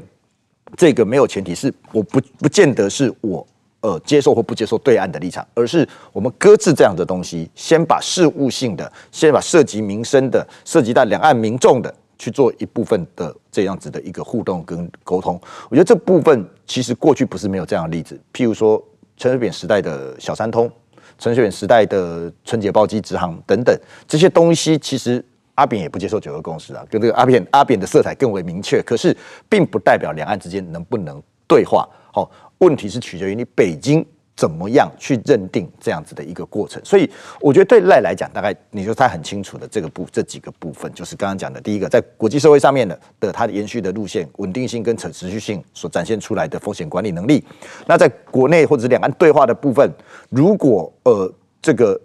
[0.76, 3.46] 这个没有前提，是我不不见得是我
[3.80, 15.38] 呃接受或不接受对岸的立场，而是我们搁置这样的东西，先把事务性的，先把涉及民生的、涉及到两岸民众的去做一部分的这样子的一个互动跟沟通。
[15.68, 18.82] 我觉得这部分其实过去不是没有这样的例子，譬如说。
[19.18, 20.70] 陈水扁时代的小三通，
[21.18, 23.76] 陈水扁时代的春节包机直航等等
[24.06, 25.22] 这些东西，其实
[25.56, 28.80] 阿扁也不接受九二共识啊，跟这个阿扁阿扁的色彩更为明确。
[28.82, 29.14] 可是，
[29.48, 31.88] 并不代表两岸之间能不能对话。
[32.12, 34.06] 好，问题是取决于你北京。
[34.38, 36.80] 怎么样去认定这样子的一个过程？
[36.84, 47.44] 所以我觉得对赖来讲，大概你说他很清楚的这个部这几个部分，就是刚刚讲的第一个，在国际社会上面的的它的延续的路线、稳定性跟持持续性所展现出来的风险管理能力。
[47.84, 49.90] 那在国内或者两岸对话的部分，
[50.30, 51.28] 如果呃
[51.60, 52.00] 这个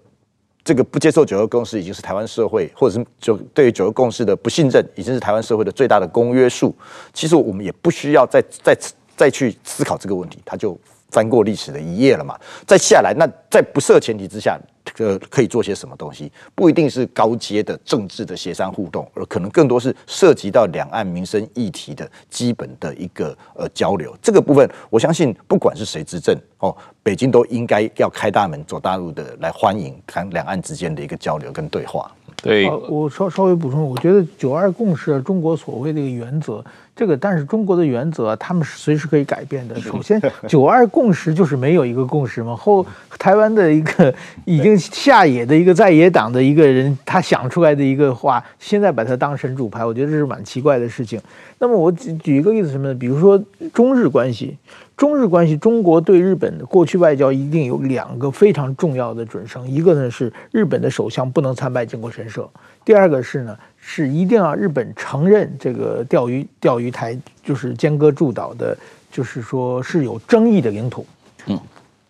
[0.64, 6.74] 这个不接受九二共识已经是台湾社会，或者是就对于九二共识的不信任，已经是台湾社会的最大的公约数。
[7.14, 8.76] 其实我们也不需要再再
[9.16, 10.76] 再去思考这个问题，它就
[11.14, 12.36] 翻过历史的一页了嘛。
[12.68, 14.60] 再下来，那在不设前提之下。
[14.98, 16.30] 呃，可以做些什么东西？
[16.54, 24.14] 不一定是高阶的政治的协商互动，而可能更多是涉及到两岸民生议题的基本的一个呃交流。
[24.22, 32.12] 这个部分，我相信不管是谁执政哦，北京都应该要开大门走大路的来欢迎谈两岸之间的一个交流跟对话。
[32.44, 36.64] 对，我稍稍微补充，我觉得九二共识，中国所谓的一个原则。
[36.96, 39.80] 这个，但是中国的原则，他们是随时可以改变的。
[39.80, 42.56] 首先，九二共识就是没有一个共识嘛。
[42.56, 42.86] 后
[43.18, 44.14] 台湾的一个
[44.46, 51.20] 已经下野的一个在野党的一个人，他想出来的一个话，现在把它当神主牌，我觉得这是蛮奇怪的事情。
[51.58, 52.94] 那么我举举一个例子什么呢？
[52.94, 54.56] 比如说中日关系，
[54.96, 62.48] 中日关系，中国对日本的过去外交一定有两个非常重要的准绳，一个呢是日本的首相不能参拜靖国神社，
[62.86, 63.58] 第二个是呢。
[63.86, 68.76] 是一定要日本承认这个钓鱼钓鱼台就是尖阁诸岛的，
[69.12, 71.06] 就是说是有争议的领土。
[71.48, 71.60] 嗯，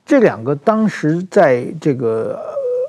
[0.06, 2.40] 这两个当时在这个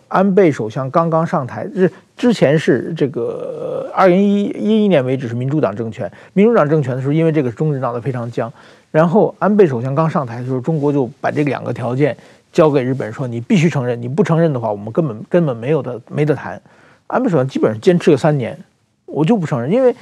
[0.09, 8.53] 安倍首相刚刚上台之之前是这个二零一一年为止是民主党政权，民主党政权的时候，因为这个中日闹得非常僵，
[8.91, 12.15] 然后安倍首相刚上台的时候，中国就把这两个条件
[12.53, 16.61] 交给日本，说你必须承认，你不承认的话，我们根本根本没有的没得谈。
[17.07, 18.57] 安倍首相基本上坚持了三年。
[19.07, 19.95] 我就不承认，因为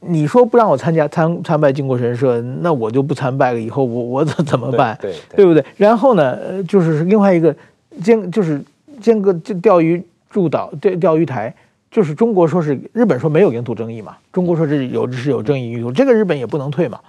[0.00, 3.60] 你说不让我参加参参拜靖国神社，那我就不参拜了。
[3.60, 4.96] 以后我我怎怎么办？
[5.00, 5.64] 对对，不对？
[5.76, 7.54] 然后呢，就是另外一个
[8.02, 8.62] 间就是
[9.00, 11.52] 尖阁钓鱼驻岛钓钓鱼台，
[11.90, 17.00] 就是中国说是日本说没有领土争议嘛，中国说是有是有争议，有这个日本也不能退嘛，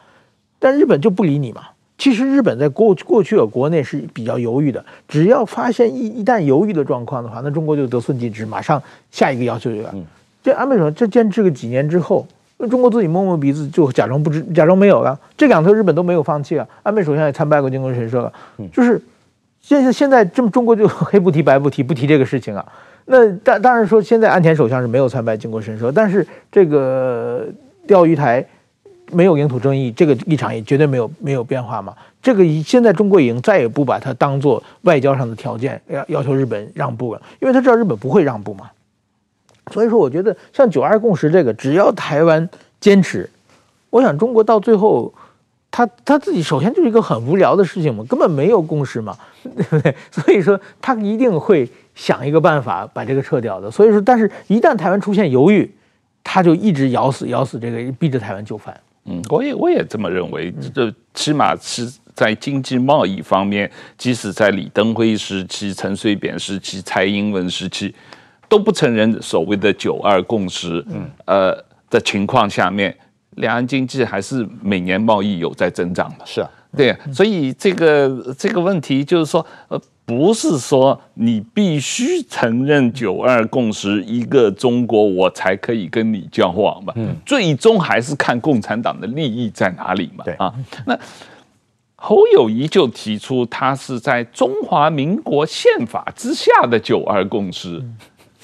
[0.58, 1.62] 但日本就不理你嘛。
[1.98, 9.90] 其实日本在过过去的国内是比较犹豫的，只要发现一一旦犹豫的状况的话，那中国就得寸进尺，马上下一个要求就来。
[9.94, 10.06] 嗯
[10.48, 12.26] 这安倍首相：“这坚持个几年之后，
[12.70, 15.20] 中国自己摸摸鼻子，就假装不知，假装没有了。
[15.36, 16.66] 这两头日本都没有放弃啊。
[16.84, 18.32] 安倍首相也参拜过靖国神社了，
[18.72, 18.98] 就是
[19.60, 22.66] 现在现在这么中国就黑不提白不提，不提这个事情啊。
[23.08, 27.46] 那当当然说，现在安田首相是没有参拜靖国神社，但是这个
[27.86, 28.46] 钓鱼台
[29.12, 31.94] 没有领土争议，这个立场也绝对没有没有变化嘛。
[32.22, 38.70] 这个现在中国已经再也不把它当做外交上的条件要要求日本让步了，因为他知道日本不会让步嘛。”
[39.72, 42.50] 所以说，我觉得像九二共识这个，只要台湾
[42.80, 43.30] 坚持，
[43.90, 45.14] 我想中国到最后，
[45.70, 49.94] 他他自己首先就是一个很无聊的事情嘛，根本没有共识嘛，对不对？
[50.12, 53.70] 所以说，他一定会想一个办法把这个撤掉的。
[53.70, 55.70] 所以说，但是一旦台湾出现犹豫，
[56.24, 58.80] 他就一直咬死咬死这个，逼着台湾就范。
[59.06, 67.94] 嗯，我也我也这么认为，这起码是在经济贸易方面，即使在李登辉时期、陈水扁时期、蔡英文时期。
[68.50, 72.96] 都不承认所谓的九二共识，嗯，呃的情况下面，
[73.36, 90.34] 两岸经济还是每年贸易有在增长的，是啊，对，所以这个这个问题就是说，呃，不是说你必须承认九二共识，一个中国我才可以跟你交往嘛，嗯，最终还是看共产党的利益在哪里嘛，对。
[90.36, 90.54] 啊，
[90.86, 90.98] 那
[91.96, 97.84] 侯友宜就提出，他是在中华民国宪法之下的九二共识。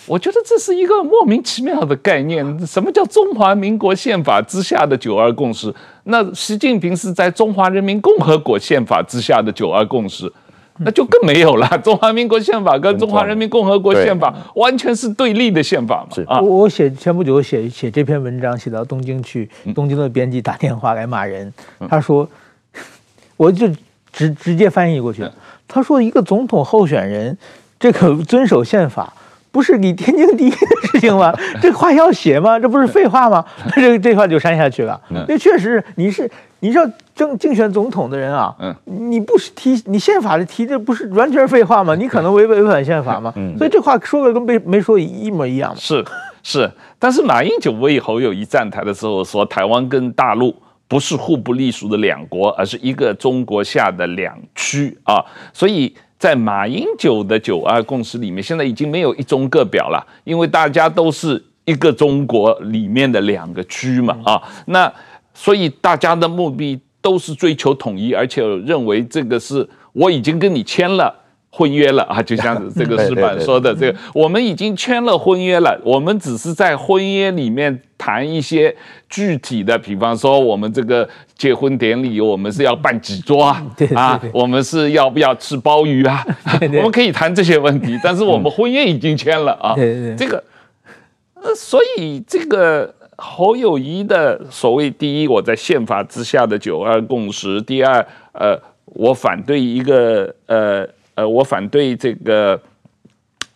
[0.06, 2.68] 我觉得这是一个莫名其妙的概念。
[2.68, 5.74] 什么叫中华民国宪法之下的九二共识？
[6.04, 10.32] 那习近平是在中华人民共和国宪法之下的九二共识，
[10.80, 11.68] 那就更没有了。
[11.82, 16.24] 中华民国宪法跟中华人民共和国宪法完全是对立的宪法嘛。
[16.28, 21.54] 啊，我我写前不久写写这篇文章，写到东京去，东京的编辑打电话来骂人，
[21.88, 22.28] 他说，
[23.38, 23.70] 我就
[24.12, 25.26] 直直接翻译过去，
[25.68, 27.38] 他说一个总统候选人
[27.80, 29.14] 这个遵守宪法。
[29.54, 31.32] 不是你天经地义的事情吗？
[31.62, 32.58] 这话要写吗？
[32.60, 33.46] 这不是废话吗？
[33.76, 35.00] 这这话就删下去了。
[35.28, 36.30] 那确实，你是
[36.62, 41.94] 你是要竞竞选总统的人啊，你不是提你宪法的提，这不是完全废话吗？
[41.94, 43.32] 你可能违违反宪法吗？
[43.56, 45.72] 所以这话说的跟没没说一模一样。
[45.78, 46.04] 是
[46.42, 50.56] 是，但是马英九为侯友宜站台的时候说，台湾跟大陆
[50.88, 55.96] 不是互不隶属的两国，而是一个中国下的两区啊，所以。
[56.24, 64.90] 在马英九的九二共识里面，现在已经没有一中各表了，因为大家都是一个中国里面的两个区嘛啊，那
[65.34, 71.14] 所以大家的目的都是追求统一，而且认为这个是我已经跟你签了
[71.56, 78.76] 婚约了啊，就像这个石板说的，这个我们已经签了婚约了，我们只是在婚约里面谈一些
[79.08, 83.64] 具体的，比方说我们这个结婚典礼，我们是要办几桌啊？
[83.94, 86.26] 啊，我们是要不要吃鲍鱼啊？
[86.60, 89.76] 我们可以谈这些问题，但是我们婚约已经签了啊。
[90.18, 90.44] 这个，
[91.36, 100.90] 呃，所以这个侯友谊的所谓第一，我在宪法之下的九二共识；第二，呃，我反对一个呃。
[101.16, 102.60] 呃，我反对这个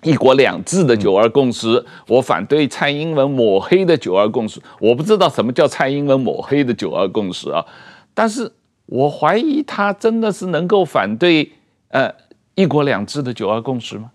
[0.04, 4.62] 一国两制的九二共识，我反对蔡英文抹黑的九二共识。
[4.80, 7.66] 我不知道什么叫蔡英文抹黑的九二共识啊，
[8.14, 8.52] 但是
[8.86, 11.52] 我怀疑他真的是能够反对
[11.90, 12.14] 呃
[12.56, 14.12] 一国两制的九二共识吗？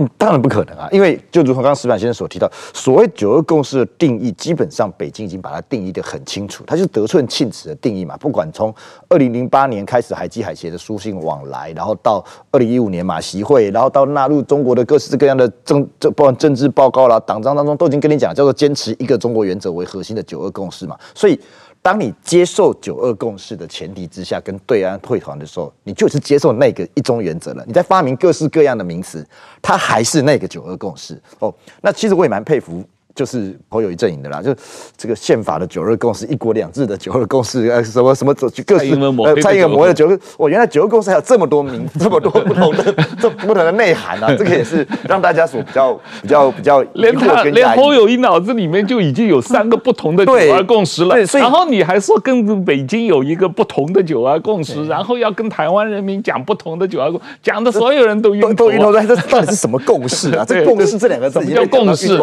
[0.00, 8.16] 嗯，当然不可能啊，因为就如同刚刚矢板先生所提到，所谓九二共识的定义，基本上北京已经把它定义得很清楚，它就是得寸进尺的定义嘛。
[8.16, 8.72] 不管从
[9.08, 20.96] 二零零八年开始海基海协的书信往来，然后到二零一五年马习会，然后到纳入中国的各式各样的政这包括政治报告啦、党章当中，都已经跟你讲，叫做坚持一个中国原则为核心的九二共识嘛。
[21.12, 21.38] 所以。
[21.80, 27.64] 当你接受九二共识的前提之下，跟对岸会谈的时候，你就是接受那个一中原则了。
[27.66, 29.26] 你在发明各式各样的名词，
[29.62, 31.54] 它还是那个九二共识哦。
[31.80, 32.84] 那其实我也蛮佩服。
[33.18, 34.54] 就是侯友一阵营的啦，就
[34.96, 38.32] 这个宪法的九二共识、一国两制的九二共识，呃，什么什么
[38.64, 60.44] 各式呃，蔡英文模的九二，我原来九二共识还有这么多名，这么多不同的 这不同的内涵啊，这个也是让大家所比较比较比较连他连侯友谊脑子里面就已经有三个不同的九二共识了，所以然后你还说跟北京有一个不同的九二共识，然后要跟台湾人民讲不同的九二共，讲的所有人都晕都晕头转，这到底是什么共识啊？
[60.46, 62.16] 这共识这两个字，叫共识？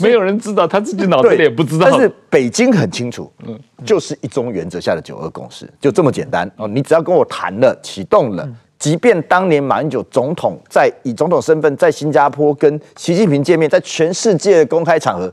[0.00, 1.88] 没有人知道，他自己脑子里也不知道。
[1.90, 6.68] 但是北京很清楚，嗯，就是一中原则下的九二共识，就这么简单哦。
[6.68, 15.32] 你只要跟我谈了，启动了，即便当年马英九总统在以总统身份在新加坡跟习近平见面，在全世界的公开场合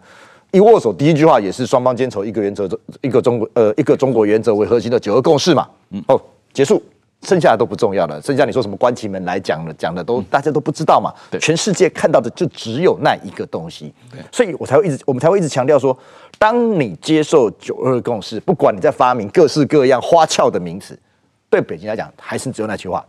[0.51, 2.67] 一握手，第一句话也是双方坚守一个原则，
[3.01, 5.67] 一个中国呃一个中国原则为核心的九二共识嘛。
[5.91, 6.21] 嗯，哦，
[6.53, 6.81] 结束。
[7.23, 11.11] 剩下的都不重要了，剩下你说什么关起门来讲的，讲的都大家都不知道嘛。
[11.31, 13.91] 对，全世界看到的就只有那一个东西。
[14.11, 15.97] 对，所以我才会一直，我们才会一直强调说，
[16.37, 20.97] 当你接受九二共识，不管你在发明各式各样花俏的名词，
[21.49, 23.03] 对北京来讲，还是只有那句话，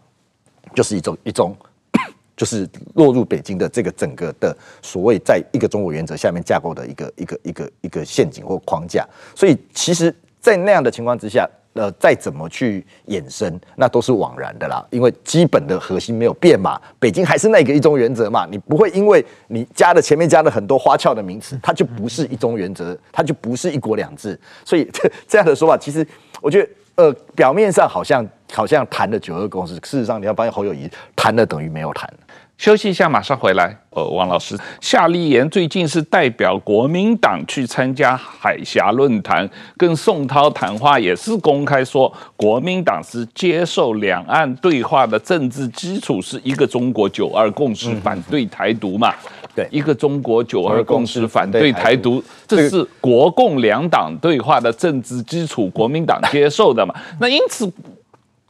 [0.75, 1.55] 就是一种一种，
[2.35, 9.07] 就是落入北京的这个整个的所谓在一个中国原则下面架构的一个一个一个一个陷阱或框架。
[9.37, 11.47] 所以，其实，在那样的情况之下。
[11.79, 14.85] 呃，再怎么去衍生，那都是枉然的啦。
[14.91, 18.45] 因为基本的核心没有变嘛，北京还是那个一中原则嘛。
[18.51, 24.37] 你不会因为你加了前面加了很多花俏的名词，它就不是一中原则，它就不是一国两制。
[24.65, 26.05] 所以这这样的说法，其实
[26.41, 32.13] 我觉得，呃，表面上好像好像谈了九二共识，事实上你要发现侯友谊谈了等于没有谈。
[32.59, 33.75] 休息一下，马上回来。
[33.91, 49.15] 呃，王老师，夏立言最近是代表国民党去参加海峡论坛，跟宋涛谈话，也是公开说，国民党是接受两岸对话的政治基础是一个中国九二共识，反对台独嘛？
[49.55, 56.93] 对，一个中国九二共识，反对台独，这是国共两党对话的政治基础，国民党接受的嘛？
[57.21, 57.73] 那因此，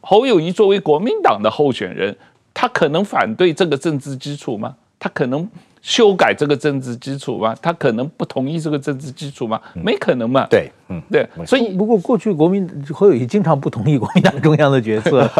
[0.01, 2.17] 侯友谊作为国民党的候选人。
[2.61, 4.75] 他可能反对这个政治基础吗？
[4.99, 5.49] 他可能
[5.83, 7.55] 修改这个政治基础吗？
[7.61, 9.61] 他可能不同意这个政治基础吗？
[9.75, 10.47] 没可能嘛？
[10.51, 10.71] 对。
[10.91, 15.29] 嗯，对，所以不过过去国民侯友宜经常不同意国民党中央的决策，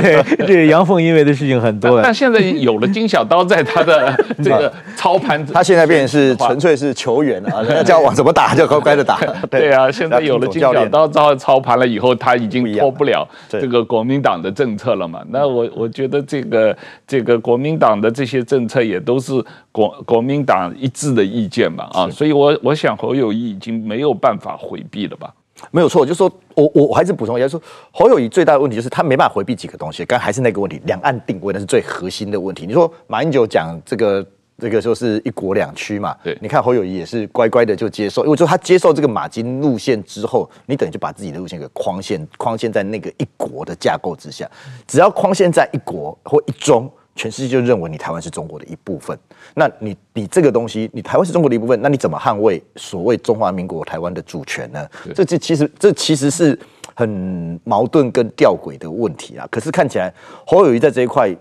[0.00, 2.02] 对，这个阳奉阴违的事情很多。
[2.02, 9.20] 但现在有了金小刀在他的 这个操盘，他现在变成是纯粹是球员了啊， 叫往怎么打就乖乖的打。
[9.48, 15.22] 对啊，现在有了金小刀操操盘了以后，他已经脱不了这个国民党的政策了嘛。
[15.28, 19.32] 那我我觉得这个这个国民党的这些政策也都是
[19.78, 24.84] 国国民党一致的意见嘛啊，所以我我想侯友谊已经没有办法回。
[24.90, 25.34] 避了吧？
[25.70, 27.60] 没有错，就是说我我我还是补充一下，说
[27.90, 32.64] 侯友谊最大的问题就是他没办法回避几个东西，刚还是那个问题，两岸定位那是最核心的问题。
[32.64, 36.16] 你说马英九讲这个这个就是一国两区嘛？
[36.24, 44.50] 对，你看侯友谊也是乖乖的就接受，因为说他接受这个马金路线之后，你等于就把自己的路线给框限框限在那个一国的架构之下，
[44.86, 46.90] 只要框限在一国或一中。
[47.18, 49.18] 全世界就认为你台湾是中国的一部分，
[49.54, 54.88] 那你你这个东西，你台湾是中国的一部分，那你怎么捍卫所谓中华民国台湾的主权呢？
[55.12, 56.56] 这这其实这其实是
[56.94, 59.44] 很矛盾跟吊诡的问题啊。
[59.50, 60.14] 可是看起来
[60.46, 61.34] 侯友谊在这一块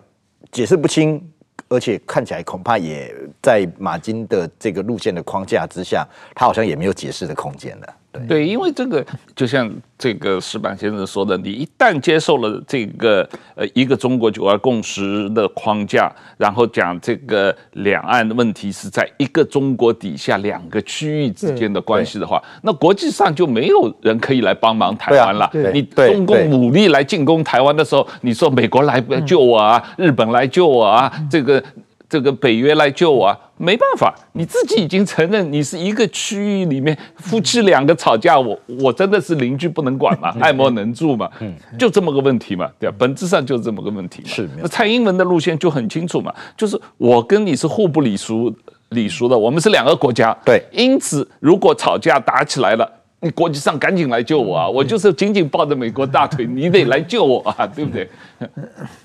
[0.51, 1.21] 解释不清，
[1.69, 6.03] 而且看起来恐怕也在马金的这个路线的框架之下，
[6.33, 7.87] 他好像也没有解释的空间了。
[8.27, 9.05] 对，因为这个
[9.35, 25.47] 就像这个石板先生说的，你一旦接受了这个呃一个中国九二共识的框架，然后讲这个两岸的问题是在一个中国底下两个区域之间的关系的话，那国际上就没有人可以来帮忙台湾了。
[25.71, 31.63] 你中共武力来进攻台湾的时候，你说美国来救我啊，日本来救我啊，这个。
[32.09, 41.29] 这个北约来救我啊，没办法，你自己已经承认你是一个区域里面夫妻两个吵架，我我真的是邻居不能管嘛， 爱莫能助嘛，
[41.77, 42.95] 就这么个问题嘛，对吧？
[42.97, 44.29] 本质上就是这么个问题嘛。
[44.29, 48.53] 是，那蔡英文的路线就很清楚嘛，就是我跟你是互不隶属
[48.89, 52.89] 隶属的，我们是两个国家，对，因此如果吵架打起来了。
[53.19, 54.69] 你国际上赶紧来救我啊！
[54.69, 58.07] 我就是紧紧抱着美国大腿，你得来救我啊，对不对？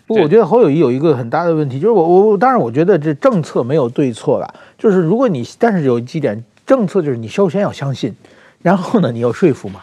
[0.06, 8.14] 不过我觉得侯友谊有一个很大的问题，就是我我当然我觉得这政策没有对错了，就是如果你但是有几点政策就是你首先要相信，
[8.60, 9.80] 然后呢你要说服嘛。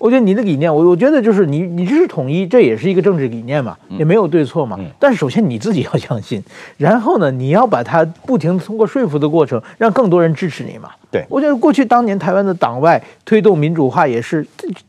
[0.00, 4.78] 嗯，我觉得你的理念，我我觉得就是你你这是统一，这也是一个政治理念嘛，也没有对错嘛。
[4.98, 6.42] 但是首先你自己要相信，
[6.78, 10.90] 然后呢，你要把它不停通过说服的过程，让更多人支持你嘛。
[11.10, 14.46] 对，我觉得过去当年台湾的党外推动民主化也是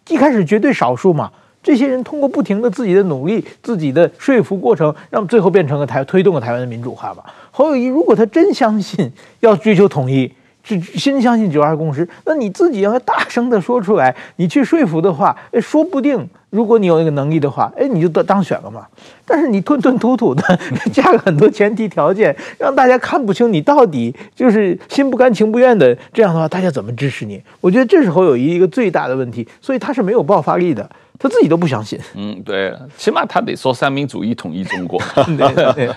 [0.08, 1.30] 一开始绝对少数嘛，
[1.62, 7.24] 这些人通过不停的自己的努力、自己的说服过程，让最后变成了台推动了台湾的民主化吧。
[7.52, 10.32] 侯友谊如果他真相信要追求统一。
[10.64, 18.86] 是先相信九二共识，那你自己要大声的说出来，你去说服的话，哎，说不定如果你有那个能力的话，哎，你就当当选了嘛。
[19.26, 20.60] 但是你吞吞吐吐的
[20.92, 27.42] 加了很多前提条件，让大家看不清你到底就是心不甘情不愿的，这样的话，大家怎么支持你？
[27.62, 30.90] 我觉得这时候有一个最大的问题，所以他是没有爆发力的。
[31.22, 32.00] 他自己都不相信。
[32.16, 35.00] 嗯，对，起码他得说三民主义统一中国。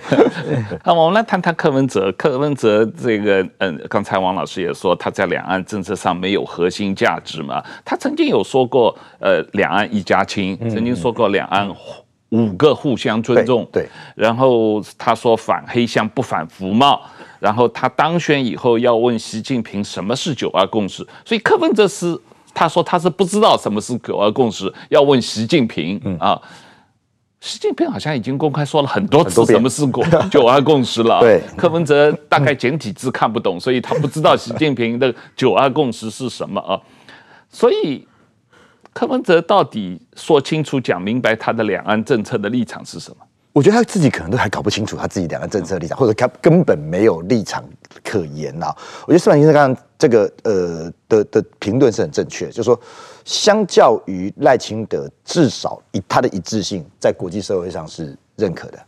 [0.85, 2.13] 那我们来谈谈柯文哲。
[2.19, 7.65] 柯文哲这个，嗯，刚才王老师也说他在两岸政策上没有核心价值嘛。
[7.87, 11.75] 他曾经有说过，呃，两岸一家亲，曾经说过两岸
[12.29, 13.67] 五个互相尊重。
[13.73, 13.89] 对。
[14.15, 17.01] 然后他说反黑箱不反服贸。
[17.41, 21.07] 然后他当选以后要问习近平什么是九二共识。
[21.25, 22.21] 所以柯文哲是。
[22.55, 26.41] 他说他是不知道什么是九二共识，要问习近平啊。
[27.41, 29.87] 习近平好像已经公开说了很多次什么是
[30.31, 31.21] 九二共识了。
[31.21, 36.81] 对，柯文哲大概简体字看不懂，所以他不知道习近平的九二共识是什么啊。
[37.51, 38.09] 所以
[38.95, 43.17] 柯文哲到底说清楚、讲明白他的两岸政策的立场是什么？
[43.55, 47.65] 我觉得他自己可能都还搞不清楚他自己两个政策立场，或者他根本没有立场
[48.03, 48.75] 可言啊。
[49.07, 52.79] 我觉得矢板先生刚刚这个呃的的评论是很正确，就是说，
[53.25, 58.79] 相较于赖清德，至少以他的一致性，在国际社会上是认可的。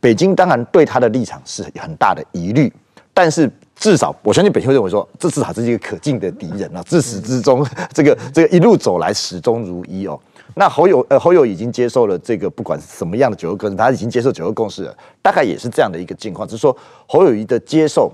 [0.00, 2.72] 北京当然对他的立场是很大的疑虑，
[3.12, 7.62] 但是至少我相信北京会认为说，这至少是一个可敬的敌人啊，自始至终
[7.92, 10.18] 这个这个一路走来始终如一哦。
[10.58, 16.74] 那侯友呃侯友已经接受了这个不管什么样的九个共识，他已经接受九个共识了，大概也是这样的一个境况，就是说
[17.06, 18.10] 侯友谊的接受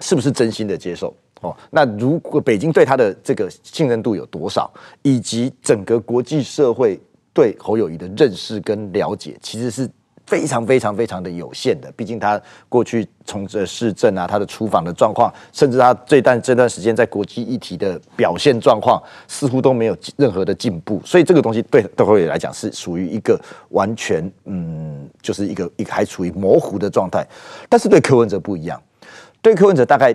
[0.00, 1.56] 是不是真心的接受哦？
[1.70, 4.68] 那如果北京对他的这个信任度有多少，
[5.02, 7.00] 以及整个国际社会
[7.32, 9.88] 对侯友谊的认识跟了解，其实是。
[10.30, 21.02] 非常非常非常的有限的，毕竟他过去从这市政啊，他的出访的状况，甚至他这段这段时间在国际议题的表现状况，似乎都没有任何的进步。
[21.04, 23.36] 所以这个东西对邓辉来讲是属于一个
[23.70, 27.26] 完全嗯，就是一个一个还处于模糊的状态。
[27.68, 28.80] 但是对柯文哲不一样，
[29.42, 30.14] 对柯文哲大概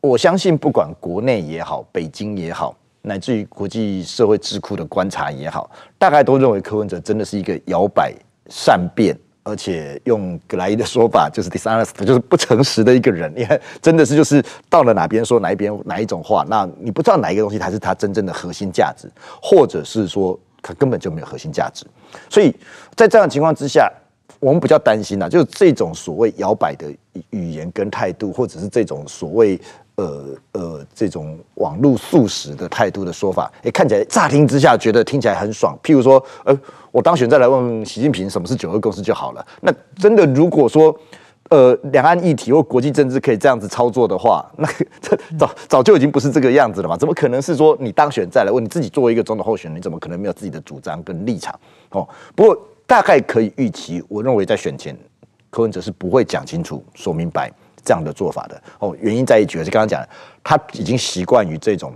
[0.00, 5.68] 我相信，不管国内也好，北京也好，乃至于国际社会智库的观察也好，
[5.98, 8.14] 大概都认为柯文哲真的是一个摇摆
[8.48, 9.18] 善变。
[9.44, 13.32] 而且用格莱伊的说法，就是 dishonest，就是不诚实的一个人。
[13.36, 19.06] 你看，真的是就是到了哪边说哪一边哪一种话，那你不知道哪一个东西才是他真正的核心价值，
[19.40, 21.86] 或者是说他根本就没有核心价值。
[22.30, 22.54] 所以
[22.96, 23.92] 在这样的情况之下，
[24.44, 26.86] 我们比较担心呐，就是这种所谓摇摆的
[27.30, 29.58] 语言跟态度，或者是这种所谓
[29.94, 35.74] 呃呃这种网络素食的态度的说法，诶，看起来乍听之下觉得听起来很爽。
[35.82, 36.58] 譬如说，呃。
[36.94, 39.44] 我当选再来问习近平什么是九二共识就好了。
[39.62, 40.96] 那真的如果说，
[41.48, 44.68] 呃，两岸议题或国际政治可以这样子操作的话， 那
[45.00, 46.96] 这早早就已经不是这个样子了嘛？
[46.96, 51.52] 怎么可能是说你当选再来问你自己作为一个总统候选人，你怎么可能没有自己的主张跟立场？
[51.90, 52.56] 哦，不过
[52.86, 54.96] 大概可以预期，我认为在选前，
[55.50, 57.50] 柯文哲是不会讲清楚、说明白
[57.84, 58.62] 这样的做法的。
[58.78, 60.06] 哦，原因在于，就是刚刚讲，
[60.42, 61.92] 他已经习惯于这种。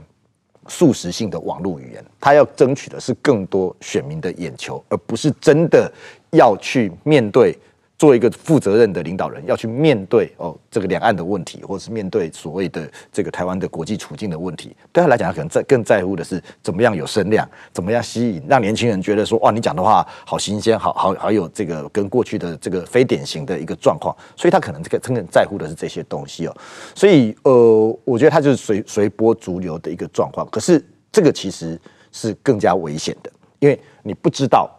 [0.70, 5.90] 速食性的网络语言，他要争取的是更多选民的眼球，而不是真的
[6.32, 7.58] 要去面对
[7.98, 26.56] 做一个负责任的领导人，要去面对哦这个两岸的问题，或者是面对所谓的这个台湾的国际处境的问题，对他来讲，他可能在更在乎的是怎么样有声量，怎么样吸引让年轻人觉得说哇，你讲的话好新鲜，好好好有这个跟过去的这个非典型的一个状况，所以他可能这个真正在乎的是这些东西哦。
[26.94, 30.48] 所以呃，我觉得他就是随随波逐流的一个状况。
[30.52, 30.80] 可是
[31.10, 31.76] 这个其实
[32.12, 34.70] 是更加危险的，因为你不知道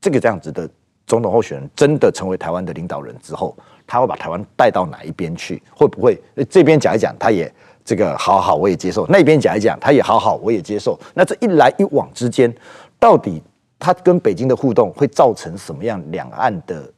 [0.00, 0.70] 这个这样子的。
[1.06, 5.62] 总统候选人真的成为台湾的领导人之后，他会把台湾带到哪一边去？
[5.74, 7.52] 会不会这边讲一讲，他也
[7.84, 10.98] 这个好好，我也接受；那边讲一讲，他也好好，我也接受。
[11.12, 12.52] 那这一来一往之间，
[12.98, 13.42] 到底
[13.78, 16.90] 他跟北京的互动会造成什么样两岸的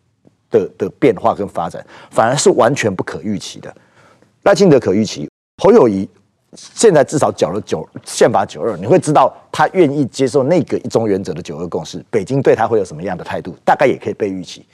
[0.51, 1.85] 的的变化跟发展？
[2.11, 3.75] 反而是完全不可预期的。
[4.45, 5.29] 赖清德可预期，
[5.63, 6.09] 侯友宜。
[6.57, 12.05] 现在至少缴了九宪法九二，你会知道他愿意接受那个一中原则的九二共识。
[12.11, 13.55] 北京对他会有什么样的态度？
[13.65, 14.65] 大概也可以被预期。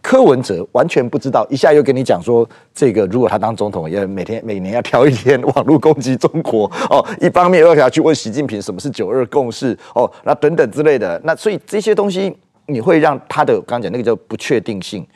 [0.00, 11.20] 柯文哲完全不知道，一下又跟你讲说，这个如果他当总统，要每天每年要挑一天网络攻击中国哦，一方面又要去问习近平什么是九二共识哦，那等等之类的。
[11.24, 12.36] 那所以这些东西，
[12.66, 15.06] 你会让他的刚刚讲那个叫不确定性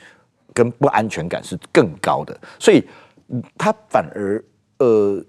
[0.55, 2.85] 跟不安全感是更高的，所以
[3.57, 4.43] 他反而
[4.79, 5.24] 呃。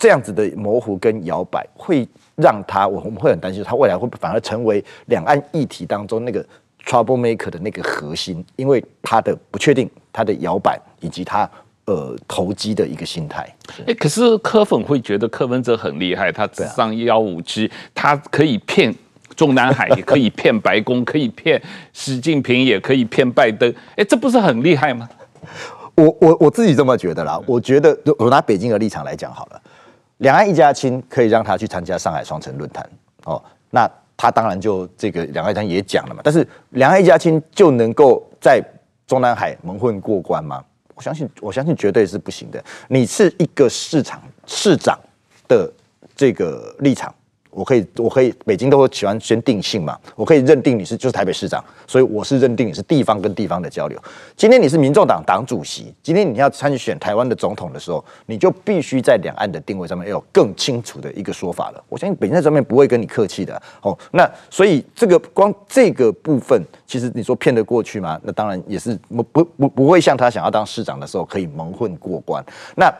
[0.00, 6.42] 这样子的模糊跟摇摆，会让他我们会很担心，他未来会反而成为两岸议题当中那个
[6.86, 11.48] trouble maker 的那个核心，因为他的不确定、他的摇摆以及他
[11.84, 13.46] 呃投机的一个心态。
[13.86, 18.94] 哎，可是柯粉会觉得柯文哲很厉害，他智商一幺五七，他可以骗
[19.36, 21.60] 中南海，也可以骗白宫，可以骗
[21.92, 23.70] 习近平，也可以骗拜登。
[23.96, 25.06] 哎，这不是很厉害吗？
[25.96, 27.38] 我我我自己这么觉得啦。
[27.46, 29.60] 我觉得我拿北京的立场来讲好了。
[30.20, 32.88] 两岸一家亲，可以让他去参加上海双城论坛
[33.24, 33.42] 哦。
[33.70, 36.20] 那他当然就这个两岸一家也讲了嘛。
[36.24, 38.62] 但是两岸一家亲就能够在
[39.06, 40.62] 中南海蒙混过关吗？
[40.94, 42.62] 我相信，我相信绝对是不行的。
[42.88, 44.98] 你是一个市场市长
[45.48, 45.72] 的
[46.14, 47.14] 这个立场。
[47.50, 49.98] 我可以，我可以，北京都会喜欢先定性嘛。
[50.14, 54.00] 我可以认定你是就是台北市长，所以我是认定你是地方跟地方的交流。
[54.36, 61.84] 今天你是民众党党主席，今天你要参选台湾的总统的时候，你就必须在两岸的定位上面要有更清楚的一个说法了。
[61.88, 63.96] 我相信北京在这面不会跟你客气的哦。
[64.12, 68.20] 那所以这个光这个部分，其实你说骗得过去吗？
[68.22, 72.44] 那当然也是不不不不会像他想要当市长的时候可以蒙混过关。
[72.76, 72.92] 那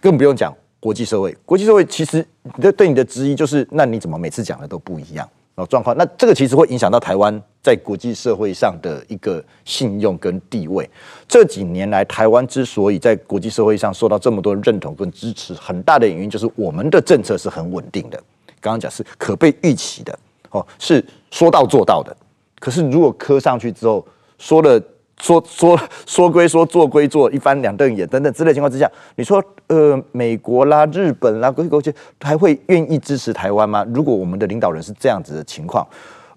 [0.00, 0.54] 更不用讲。
[0.86, 2.24] 国际社会，国际社会其实
[2.60, 5.96] 对对你的质疑就是，那你怎么每次讲的都不一样哦状况？
[5.96, 10.88] 那这个其实会影响到台湾在国际社会上的一个信用跟地位。
[11.26, 18.16] 这几年来，台湾之所以在国际社会上受到这么多认同跟支持，很大的原因就是我们的政策是很稳定的。
[18.60, 20.16] 刚刚讲是可被预期的
[20.52, 22.16] 哦，是说到做到的。
[22.60, 24.06] 可是如果磕上去之后
[24.38, 24.80] 说了。
[25.20, 33.84] 说说 说归说，做归做，一翻两瞪眼等等之类情况之下，你说呃，美国啦、日本啦，国际国际还会愿意支持台湾吗？
[33.94, 35.86] 如果我们的领导人是这样子的情况，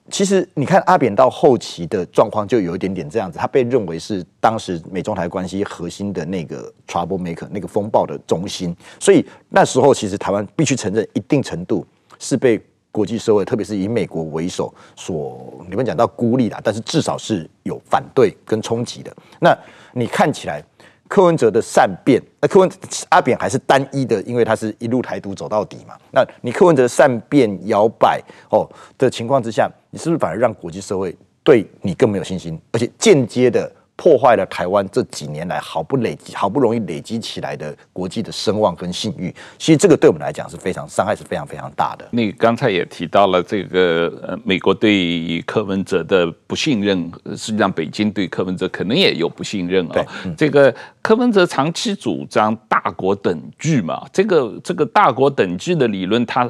[0.10, 11.86] 其实你看阿扁到后期的状况就有一点点这样子，他被认为是当时美中台关系核心的那个 trouble maker，那个风暴的中心，所以那时候其实台湾必须承认一定程度
[12.18, 12.60] 是被。
[12.92, 19.16] 国际社会，特别是以美国为首，所你们讲到孤立啦，但是至少是有反对跟冲击的。
[19.40, 19.58] 那
[19.94, 20.64] 你看起来
[21.08, 22.70] 柯文哲的善变，那柯文
[23.10, 25.96] 阿扁还是单一的，因为他是一路台独走到底嘛。
[26.12, 28.68] 那你柯文哲善变摇摆哦
[28.98, 33.72] 的情况之下，你是不是反而让国际社会对你更没有信心，而且间接的？
[34.02, 42.08] 破坏了台湾这几年来好不累积、好不容易累积起来的国际的声望跟信誉，其实这个对我们来讲是非常伤害，是非常非常大的。
[42.12, 49.93] 你刚才也提到了这个呃，美国对柯文哲的不信任，实际上北京对柯文哲可能也有不信任啊、哦。
[49.95, 56.50] 对，嗯、这个柯文哲长期主张大国等距嘛，这个这个大国等距的理论，他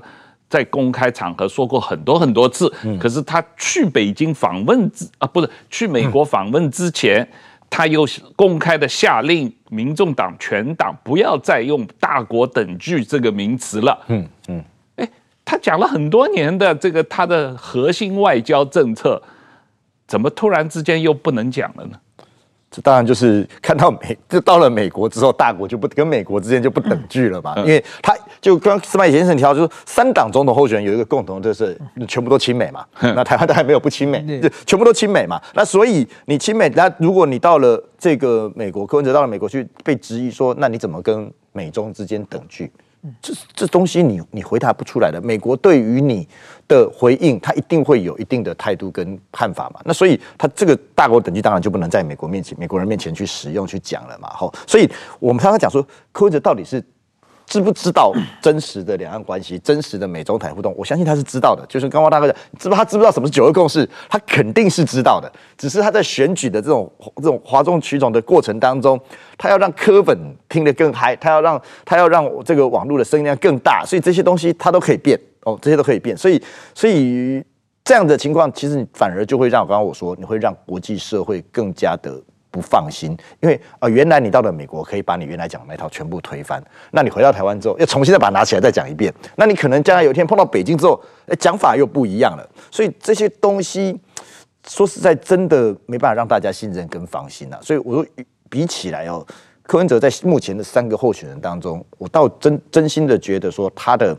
[0.50, 2.74] 在公开场合说过很多很多次。
[2.84, 7.22] 嗯、可是他去北京访问之啊，不是去美国访问之前。
[7.22, 7.30] 嗯
[7.72, 8.04] 他又
[8.36, 13.95] 公开的下令，民众党全党不要再用“大国等距”这个名词了。
[14.08, 14.64] 嗯嗯，
[14.95, 15.08] 哎，
[15.45, 19.22] 他讲了很多年的这个他的核心外交政策，
[20.08, 22.00] 怎么突然之间又不能讲了呢？
[22.72, 27.55] 这当然就是看到美，就到了美国之后，大国就不跟美国之间就不等距了嘛。
[27.57, 31.76] 因为他就刚刚司马先生提到，就是三党总统候选人有一个共同，就是
[32.07, 32.86] 全部都亲美嘛。
[32.99, 35.41] 那台湾当然没有不亲美，就全部都亲美嘛。
[35.55, 42.72] 那所以你亲美，那如果你到了这个美国，柯文哲到了美国去被质疑说，那你怎么跟美中之间等距？
[43.22, 45.22] 这这东西你你回答不出来的。
[45.22, 46.28] 美国对于你
[46.68, 49.80] 的回应，他一定会有一定的态度跟看法嘛。
[49.86, 54.30] 那所以他这个大国等级当然就不能在美国面前、美国人面前去使用去讲了嘛。
[54.30, 54.89] 吼，所以
[55.20, 56.84] 我们刚刚讲说，柯文哲到底是。
[57.50, 60.72] 知不知道真实的两岸关系，真实的美中台互动？
[60.78, 61.66] 我相信他是知道的。
[61.68, 63.89] 就是刚刚大哥讲，知不他知不知道什么是九二共识？
[64.08, 65.30] 他肯定是知道的。
[65.58, 69.00] 只是他在选举的这种这种哗众取宠的过程当中，
[69.36, 70.16] 他要让柯粉
[70.47, 76.16] 听得更嗨，他要让他要让这个网络的声音量更大，所以这些东西他都可以变哦，这些都可以变。
[76.16, 76.39] 所以
[76.76, 77.43] 所以
[77.84, 82.22] 这样的情况，其实你反而就会让刚刚我说，你会让国际社会更加的。
[82.52, 92.50] 不放心，因为啊、原来你到了美国可以把你原来讲的那套全部推翻，那你回到台湾之后，要重新再把它拿起来再讲一遍，那你可能将来有一天碰到北京之后，哎，讲法又不一样了。
[92.72, 94.00] 所以这些东西
[94.68, 97.60] 说实在，真的没办法让大家信任跟放心啊。
[97.62, 98.06] 所以我说，
[98.50, 99.26] 比起来哦，
[99.64, 104.18] 柯文哲在目前的三个候选人当中，我倒真真心的觉得说他的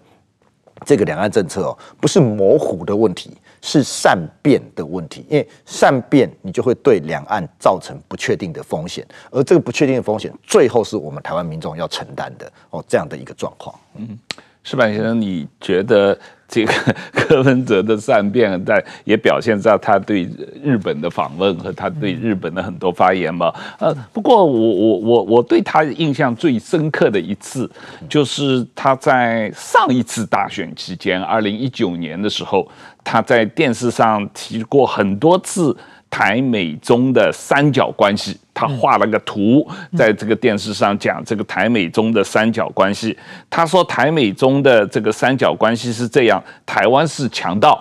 [0.85, 3.37] 这个两岸政策哦，不是模糊的问题。
[3.61, 13.75] 是善变的问题，因为善变你就会对两岸造成不确定的风险，而这个不确定的风险，最后是我们台湾民众要承担的哦，这样的一个状况。
[13.97, 14.19] 嗯，
[14.63, 16.19] 石板先生，你觉得？
[16.51, 16.73] 这个
[17.15, 20.29] 柯文哲的善变，但也表现在他对
[20.63, 23.55] 日本的访问和他对日本的很多发言嘛。
[23.79, 27.71] 呃，不过我我我我对他印象最深刻的一次，
[28.09, 32.69] 就是他在上一次大选期间，二零一九年的时候，
[33.05, 35.77] 他在电视上提过很多次。
[36.11, 43.17] 台美中的三角关系，他画了个图，在这个电视上讲这个台美中的三角关系。
[43.49, 47.81] 他说台美中的这个三角关系是这样：台湾是强盗，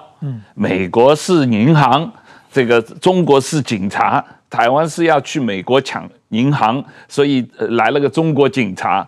[0.53, 2.09] 美国是银行，
[2.51, 4.23] 这个中国是警察。
[4.49, 9.07] 台湾是要去美国抢银行，所以来了个中国警察。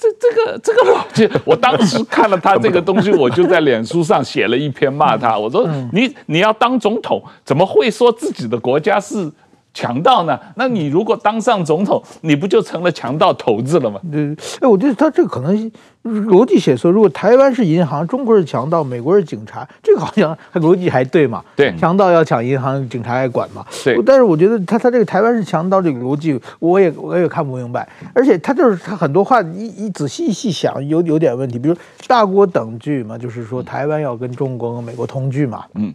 [0.00, 5.38] 这这个这个逻辑， 我当时看了他这个东西， 我就在脸书上写了一篇骂他。
[5.38, 9.30] 我说你你要当总统，怎么会说自己的国家是
[9.72, 10.38] 强盗呢？
[10.56, 14.00] 那你如果当上总统，你不就成了强盗头子了吗？
[14.10, 15.70] 对，哎，我觉得他这个可能。
[16.02, 21.44] 逻辑写错，如果台湾是银行，中国是强盗，美国是警察，这个好像还逻辑还对嘛？
[21.54, 23.62] 对，强盗要抢银行，警察爱管嘛？
[23.84, 24.02] 对。
[24.06, 27.86] 但是我觉得他他这个台湾是强盗这个逻辑，我也我也看不明白。
[28.14, 31.58] 而且他就是他很多话一一仔细细想，有有点问题。
[31.58, 35.92] 比如大国等距嘛，就是说台湾要跟中国和美国同居嘛，嗯，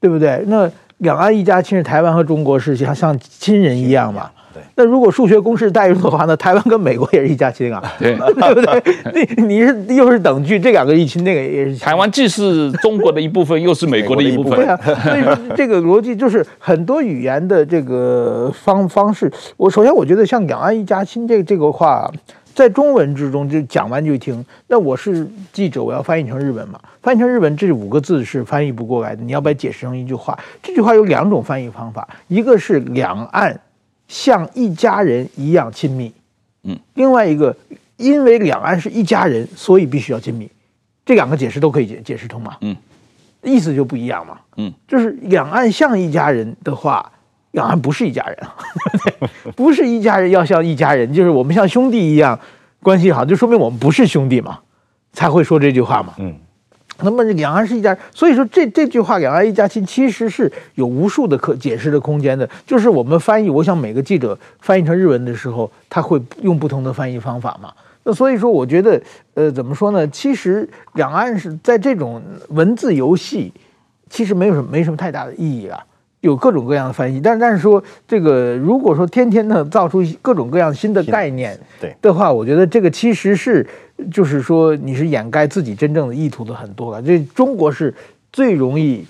[0.00, 0.42] 对不对？
[0.48, 0.68] 那
[0.98, 4.30] 两岸一家亲，是台湾和中国是像像亲人一样嘛？
[4.54, 6.36] 对，那如果数学公式代入的话呢？
[6.36, 9.26] 台湾跟美国也是一家亲啊， 对，对不对？
[9.36, 11.76] 你你是又是等距，这两个一亲，那个也是。
[11.78, 14.54] 台湾既是中国的一部分，又是美国的一部分。
[14.54, 19.30] 对啊，所以说 这个逻辑就是很多语言的这个方方式。
[19.56, 22.08] 我首先我觉得像两岸一家亲这个这个话，
[22.54, 24.44] 在中文之中就讲完就听。
[24.68, 26.80] 那我是记者，我要翻译成日文嘛？
[27.02, 29.22] 翻译成日文这五个字是翻译不过来的。
[29.22, 33.60] 你要把它解释成一句话，这句话有两种翻译方法，一个是两岸。
[34.06, 36.12] 像一家人一样亲密，
[36.64, 37.56] 嗯，另外一个，
[37.96, 40.48] 因为两岸是一家人，所以必须要亲密，
[41.06, 42.76] 这两个解释都可以解解释通嘛，嗯，
[43.42, 47.10] 意思就不一样嘛，嗯，就是两岸像一家人的话，
[47.54, 48.38] 两岸 不是一家人，
[49.56, 52.38] 不是一家人要像一家人，就是我们像兄弟一样
[52.82, 54.58] 关系好，就说明我们不是兄弟嘛，
[55.12, 56.36] 才会说这句话嘛，嗯。
[57.02, 62.48] 那么两岸是一家，所以说这这句话“两岸一家亲”其实是有无数的可解释的空间的。
[62.64, 67.72] 就是我们翻译，我想每个记者翻译成日文的时候，他会用不同的翻译方法嘛。
[68.04, 69.02] 那所以说，我觉得，
[69.34, 70.06] 呃，怎么说呢？
[70.06, 73.52] 其实两岸是在这种文字游戏，
[74.08, 75.84] 其实没有什么没什么太大的意义啊。
[76.24, 83.66] 有各种各样的翻译，但但是说这个，如果说天天的造出各种各样新的概念，对的话，我觉得这个其实是
[84.10, 87.02] 就是说你是掩盖自己真正的意图的很多了。
[87.02, 87.94] 这中国是
[88.32, 89.06] 最容易。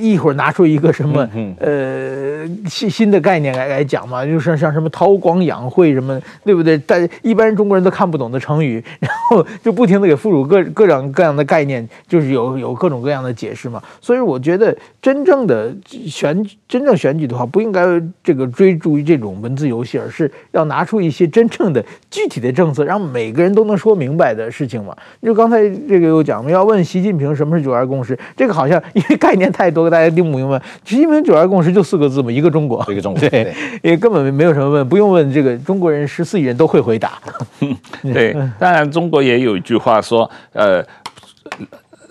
[0.00, 1.28] 一会儿拿出一个什么
[1.58, 6.78] 呃新新的概念来来讲嘛，就是像什么韬光养晦什么，对不对？
[6.86, 13.82] 但一般中国人都看不懂的成语，然后就不停的给附属各各种各样的概念，就是有有各种各样的解释嘛。
[14.00, 15.70] 所以我觉得真正的
[16.06, 17.84] 选真正选举的话，不应该
[18.24, 24.96] 这个追逐于这种文字游戏，而是要拿出一些真正的具体的政策，让每个人都能说明白的事情嘛。
[25.20, 29.89] 就刚才这个有讲，要问习近平什么是九二共识，这个好像因为概念太多。
[29.90, 37.18] 大家听不明白，习近平九二共识就四个字嘛，一个中国，一个中国，对，也根本没有什么问，不用问这个中国人十四亿人都会回答。
[38.02, 40.84] 对，当然中国也有一句话说，呃，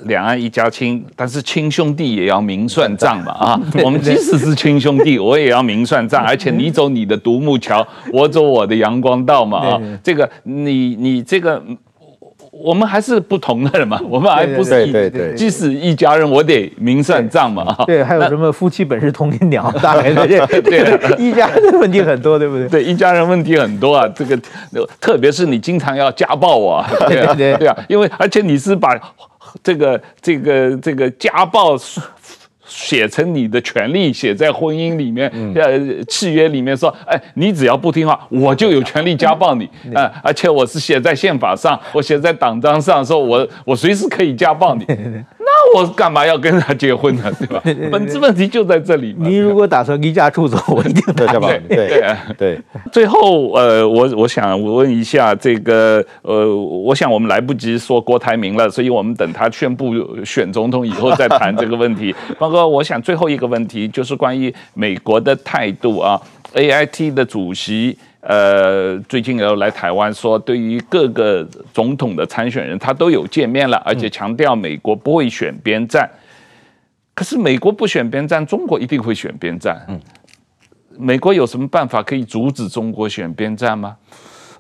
[0.04, 11.64] 两岸一家亲，但是亲兄弟也要明算账嘛啊， 我们即使是亲兄弟，我也要明算账， 而且你走你的独木桥，我走我的阳光道嘛啊，这个你你这个。
[12.62, 17.76] 我们还是不同的人嘛， 我们还不是一，对对对，即使一家人，我得明算账嘛。
[17.88, 22.68] 对，还有什么夫妻本是同林鸟， 大概对对， 一家人的问题很多，对不对？
[22.68, 24.38] 对，一家人问题很多啊，这个
[24.99, 28.99] 特别是你经常要家暴啊，对啊，对啊，因为而且你是把
[29.64, 31.78] 这个这个这个家暴。
[32.70, 44.86] 写成你的权利，写在婚姻里面，呃，契约里面说，哎，你只要不听话，我就有权利家暴你，啊，而且我是写在宪法上，我写在党章上，说我我随时可以家暴你。
[45.51, 47.32] 那我干嘛要跟他结婚呢？
[47.39, 47.61] 对吧？
[47.91, 49.15] 本质问题就在这里。
[49.20, 51.67] 你如果打算离家出走，我一定得家暴你。
[51.67, 52.61] 对对对。
[52.91, 59.93] 最后，呃，我我想我问一下这个，呃，我想我们来不及说郭台铭了，所以我们等他宣布
[60.24, 62.13] 选总统以后再谈这个问题。
[62.38, 66.20] 方哥，我想最后一个问题就是关于美国的态度啊
[66.53, 67.97] ，AIT 的主席。
[68.22, 76.09] 呃，最近有来台湾说，对于各个总统的参选人，他都有见面了，而且强调美国不会选边站。
[77.13, 79.82] 可是美国不选边站，中国一定会选边站。
[79.88, 79.97] 嗯，
[80.97, 83.95] 美国有什么办法可以阻止中国选边站吗？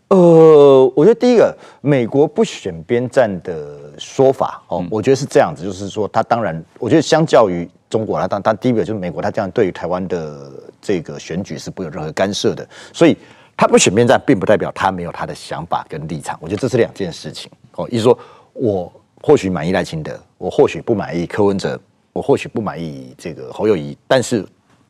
[0.07, 10.49] 呃，我觉得第一个，美国不选边站的说法哦，我觉得是这样子，就是说，他当然，我觉得相较于中国，他当他第一个就是美国，他这样对于台湾的
[10.81, 13.17] 这个选举是不有任何干涉的，所以。
[13.59, 16.39] 他不选边站，并不代表他没有他的想法跟立场。
[16.41, 17.85] 我觉得这是两件事情哦。
[17.91, 18.17] 意思说，
[18.53, 18.89] 我
[19.21, 21.77] 或许满意赖清德，我或许不满意柯文哲，
[22.13, 24.47] 我或许不满意这个侯友谊，但是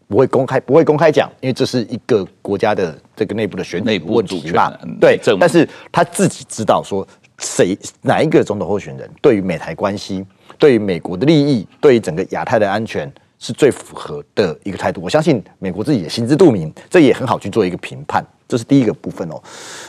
[0.07, 4.79] 不会公开，不会公开讲，因为这是一个国家的这个内部的选举问题吧？
[5.01, 7.03] 对，但是他自己知道说，
[7.39, 10.23] 谁哪一个总统候选人对于美台关系，
[10.59, 15.01] 对于美国的利益，对于整个亚太的安全是最符合的一个态度。
[15.01, 18.23] 我相信美国自己也心知肚明，这也很好去做一个评判。
[18.49, 19.39] 这是第一个部分哦，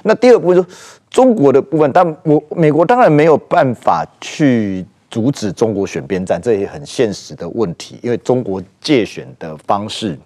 [0.03, 0.67] 那第二部分说
[1.09, 10.17] 中国的部分，但我美国当然没有办法去阻止中国选边站，这也很现实的问题，因为中国介选的方式，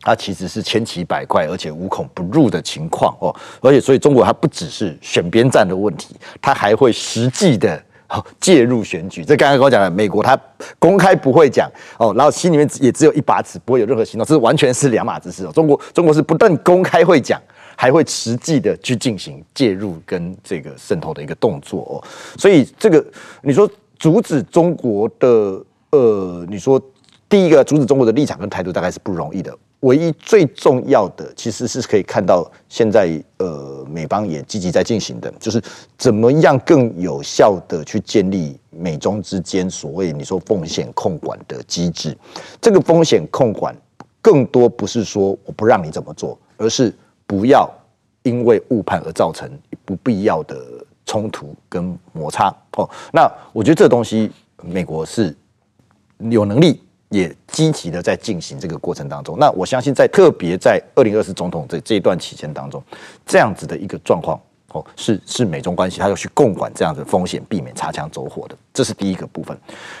[0.00, 7.80] 它其实是千奇百怪，而且无孔不入的情况哦，而且所以中国它不只是选边站的问题，它还会实际的
[8.40, 9.24] 介入选举。
[9.24, 10.36] 这刚刚跟我讲的，美国它
[10.80, 15.52] 公开不会讲哦，然后心里面也只有一把尺，不会有任何行动，这完全是两码子事哦。
[15.54, 17.40] 中国中国是不但公开会讲。
[17.80, 22.02] 还会实际的去进行介入跟这个渗透的一个动作哦，
[22.36, 23.06] 所以这个
[23.40, 23.70] 你说
[24.00, 26.82] 阻止中国的呃，你说
[27.28, 29.56] 第一个阻止中国的立场跟态度大概是不容易的。
[29.82, 35.62] 唯一最重要的其实是可以看到现在呃美方也积极在进行的，就是
[35.96, 42.18] 怎么样更有效的去建立美中之间所谓你说风险控管的机制。
[42.60, 43.72] 这个风险控管
[44.20, 46.92] 更多不是说我不让你怎么做，而是。
[47.28, 47.70] 不要
[48.22, 49.48] 因为误判而造成
[49.84, 50.58] 不必要的
[51.06, 52.88] 冲突跟摩擦哦。
[53.12, 54.28] 那我觉得这东西
[54.62, 55.36] 美国是
[56.18, 59.38] 有能力也积极的在进行这个过程当中。
[59.38, 62.82] 那我相信在特别在二零二四总统这这一段期间当中，
[63.24, 64.40] 这样子的一个状况。
[64.72, 69.56] 哦，是是美中关系，他要去共管这样的风险，避免擦枪走火的，这是第一个部分。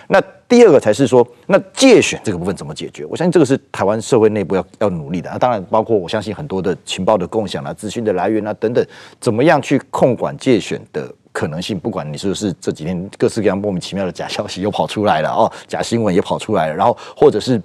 [0.08, 3.04] 那第二个才是说，那借选这个部分怎么解决？
[3.06, 5.30] 我相信这个是台湾社会内部要要努力的。
[5.30, 8.86] 那当然包括我相信很多的情报的共享啊、资讯的来源啊等等，
[9.18, 11.80] 怎么样去控管借选的可能性？
[11.80, 17.60] 不管你是不是这几天各式各样莫名其妙的假消息又跑出来了哦，假新闻也跑出来了，然后或者是。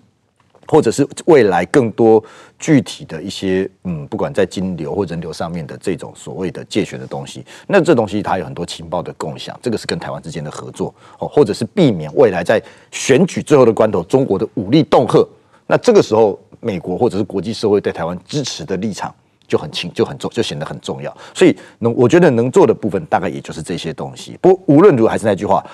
[0.68, 2.24] 或者是未来更多
[2.58, 12.62] 具体的一些，嗯，不管在金流或人流上面的这种所谓的借选的东西，那这东西它有很多情报的共享，这个是跟台湾之间的合作哦，或者是避免未来在
[12.92, 15.28] 选举最后的关头中国的武力恫吓，
[15.68, 19.14] 那这个时候美国或者是国际社会对台湾支持的立场
[19.48, 21.16] 就很轻，就很重，就显得很重要。
[21.34, 24.38] 所以能我觉得能做的部分大概也就是这些东西。
[24.42, 25.66] 不无论如何还是那句话，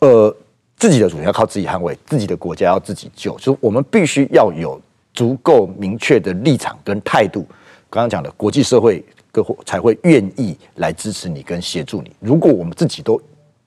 [0.00, 0.34] 呃。
[0.78, 4.80] 自己的主权要靠自己捍卫，自己的国家要自己救，所以我们必须要有
[5.12, 7.46] 足够明确的立场跟态度。
[7.90, 12.12] 刚刚讲的国际社会各才会愿意来支持你跟协助你。
[12.20, 13.20] 如果我们自己都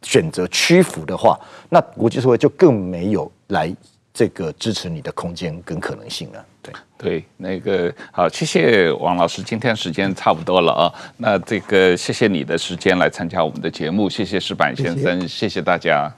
[0.03, 1.39] 选择屈服的话，
[1.69, 3.75] 那国际社会就更没有来
[4.13, 6.45] 这个支持你的空间跟可能性了。
[6.61, 10.93] 对对，那个好，谢谢王老师，今天时间差不多了啊。
[11.17, 16.13] 那这个谢谢你的时间来参加我们的节目，谢谢石板先生，谢谢，谢谢大家。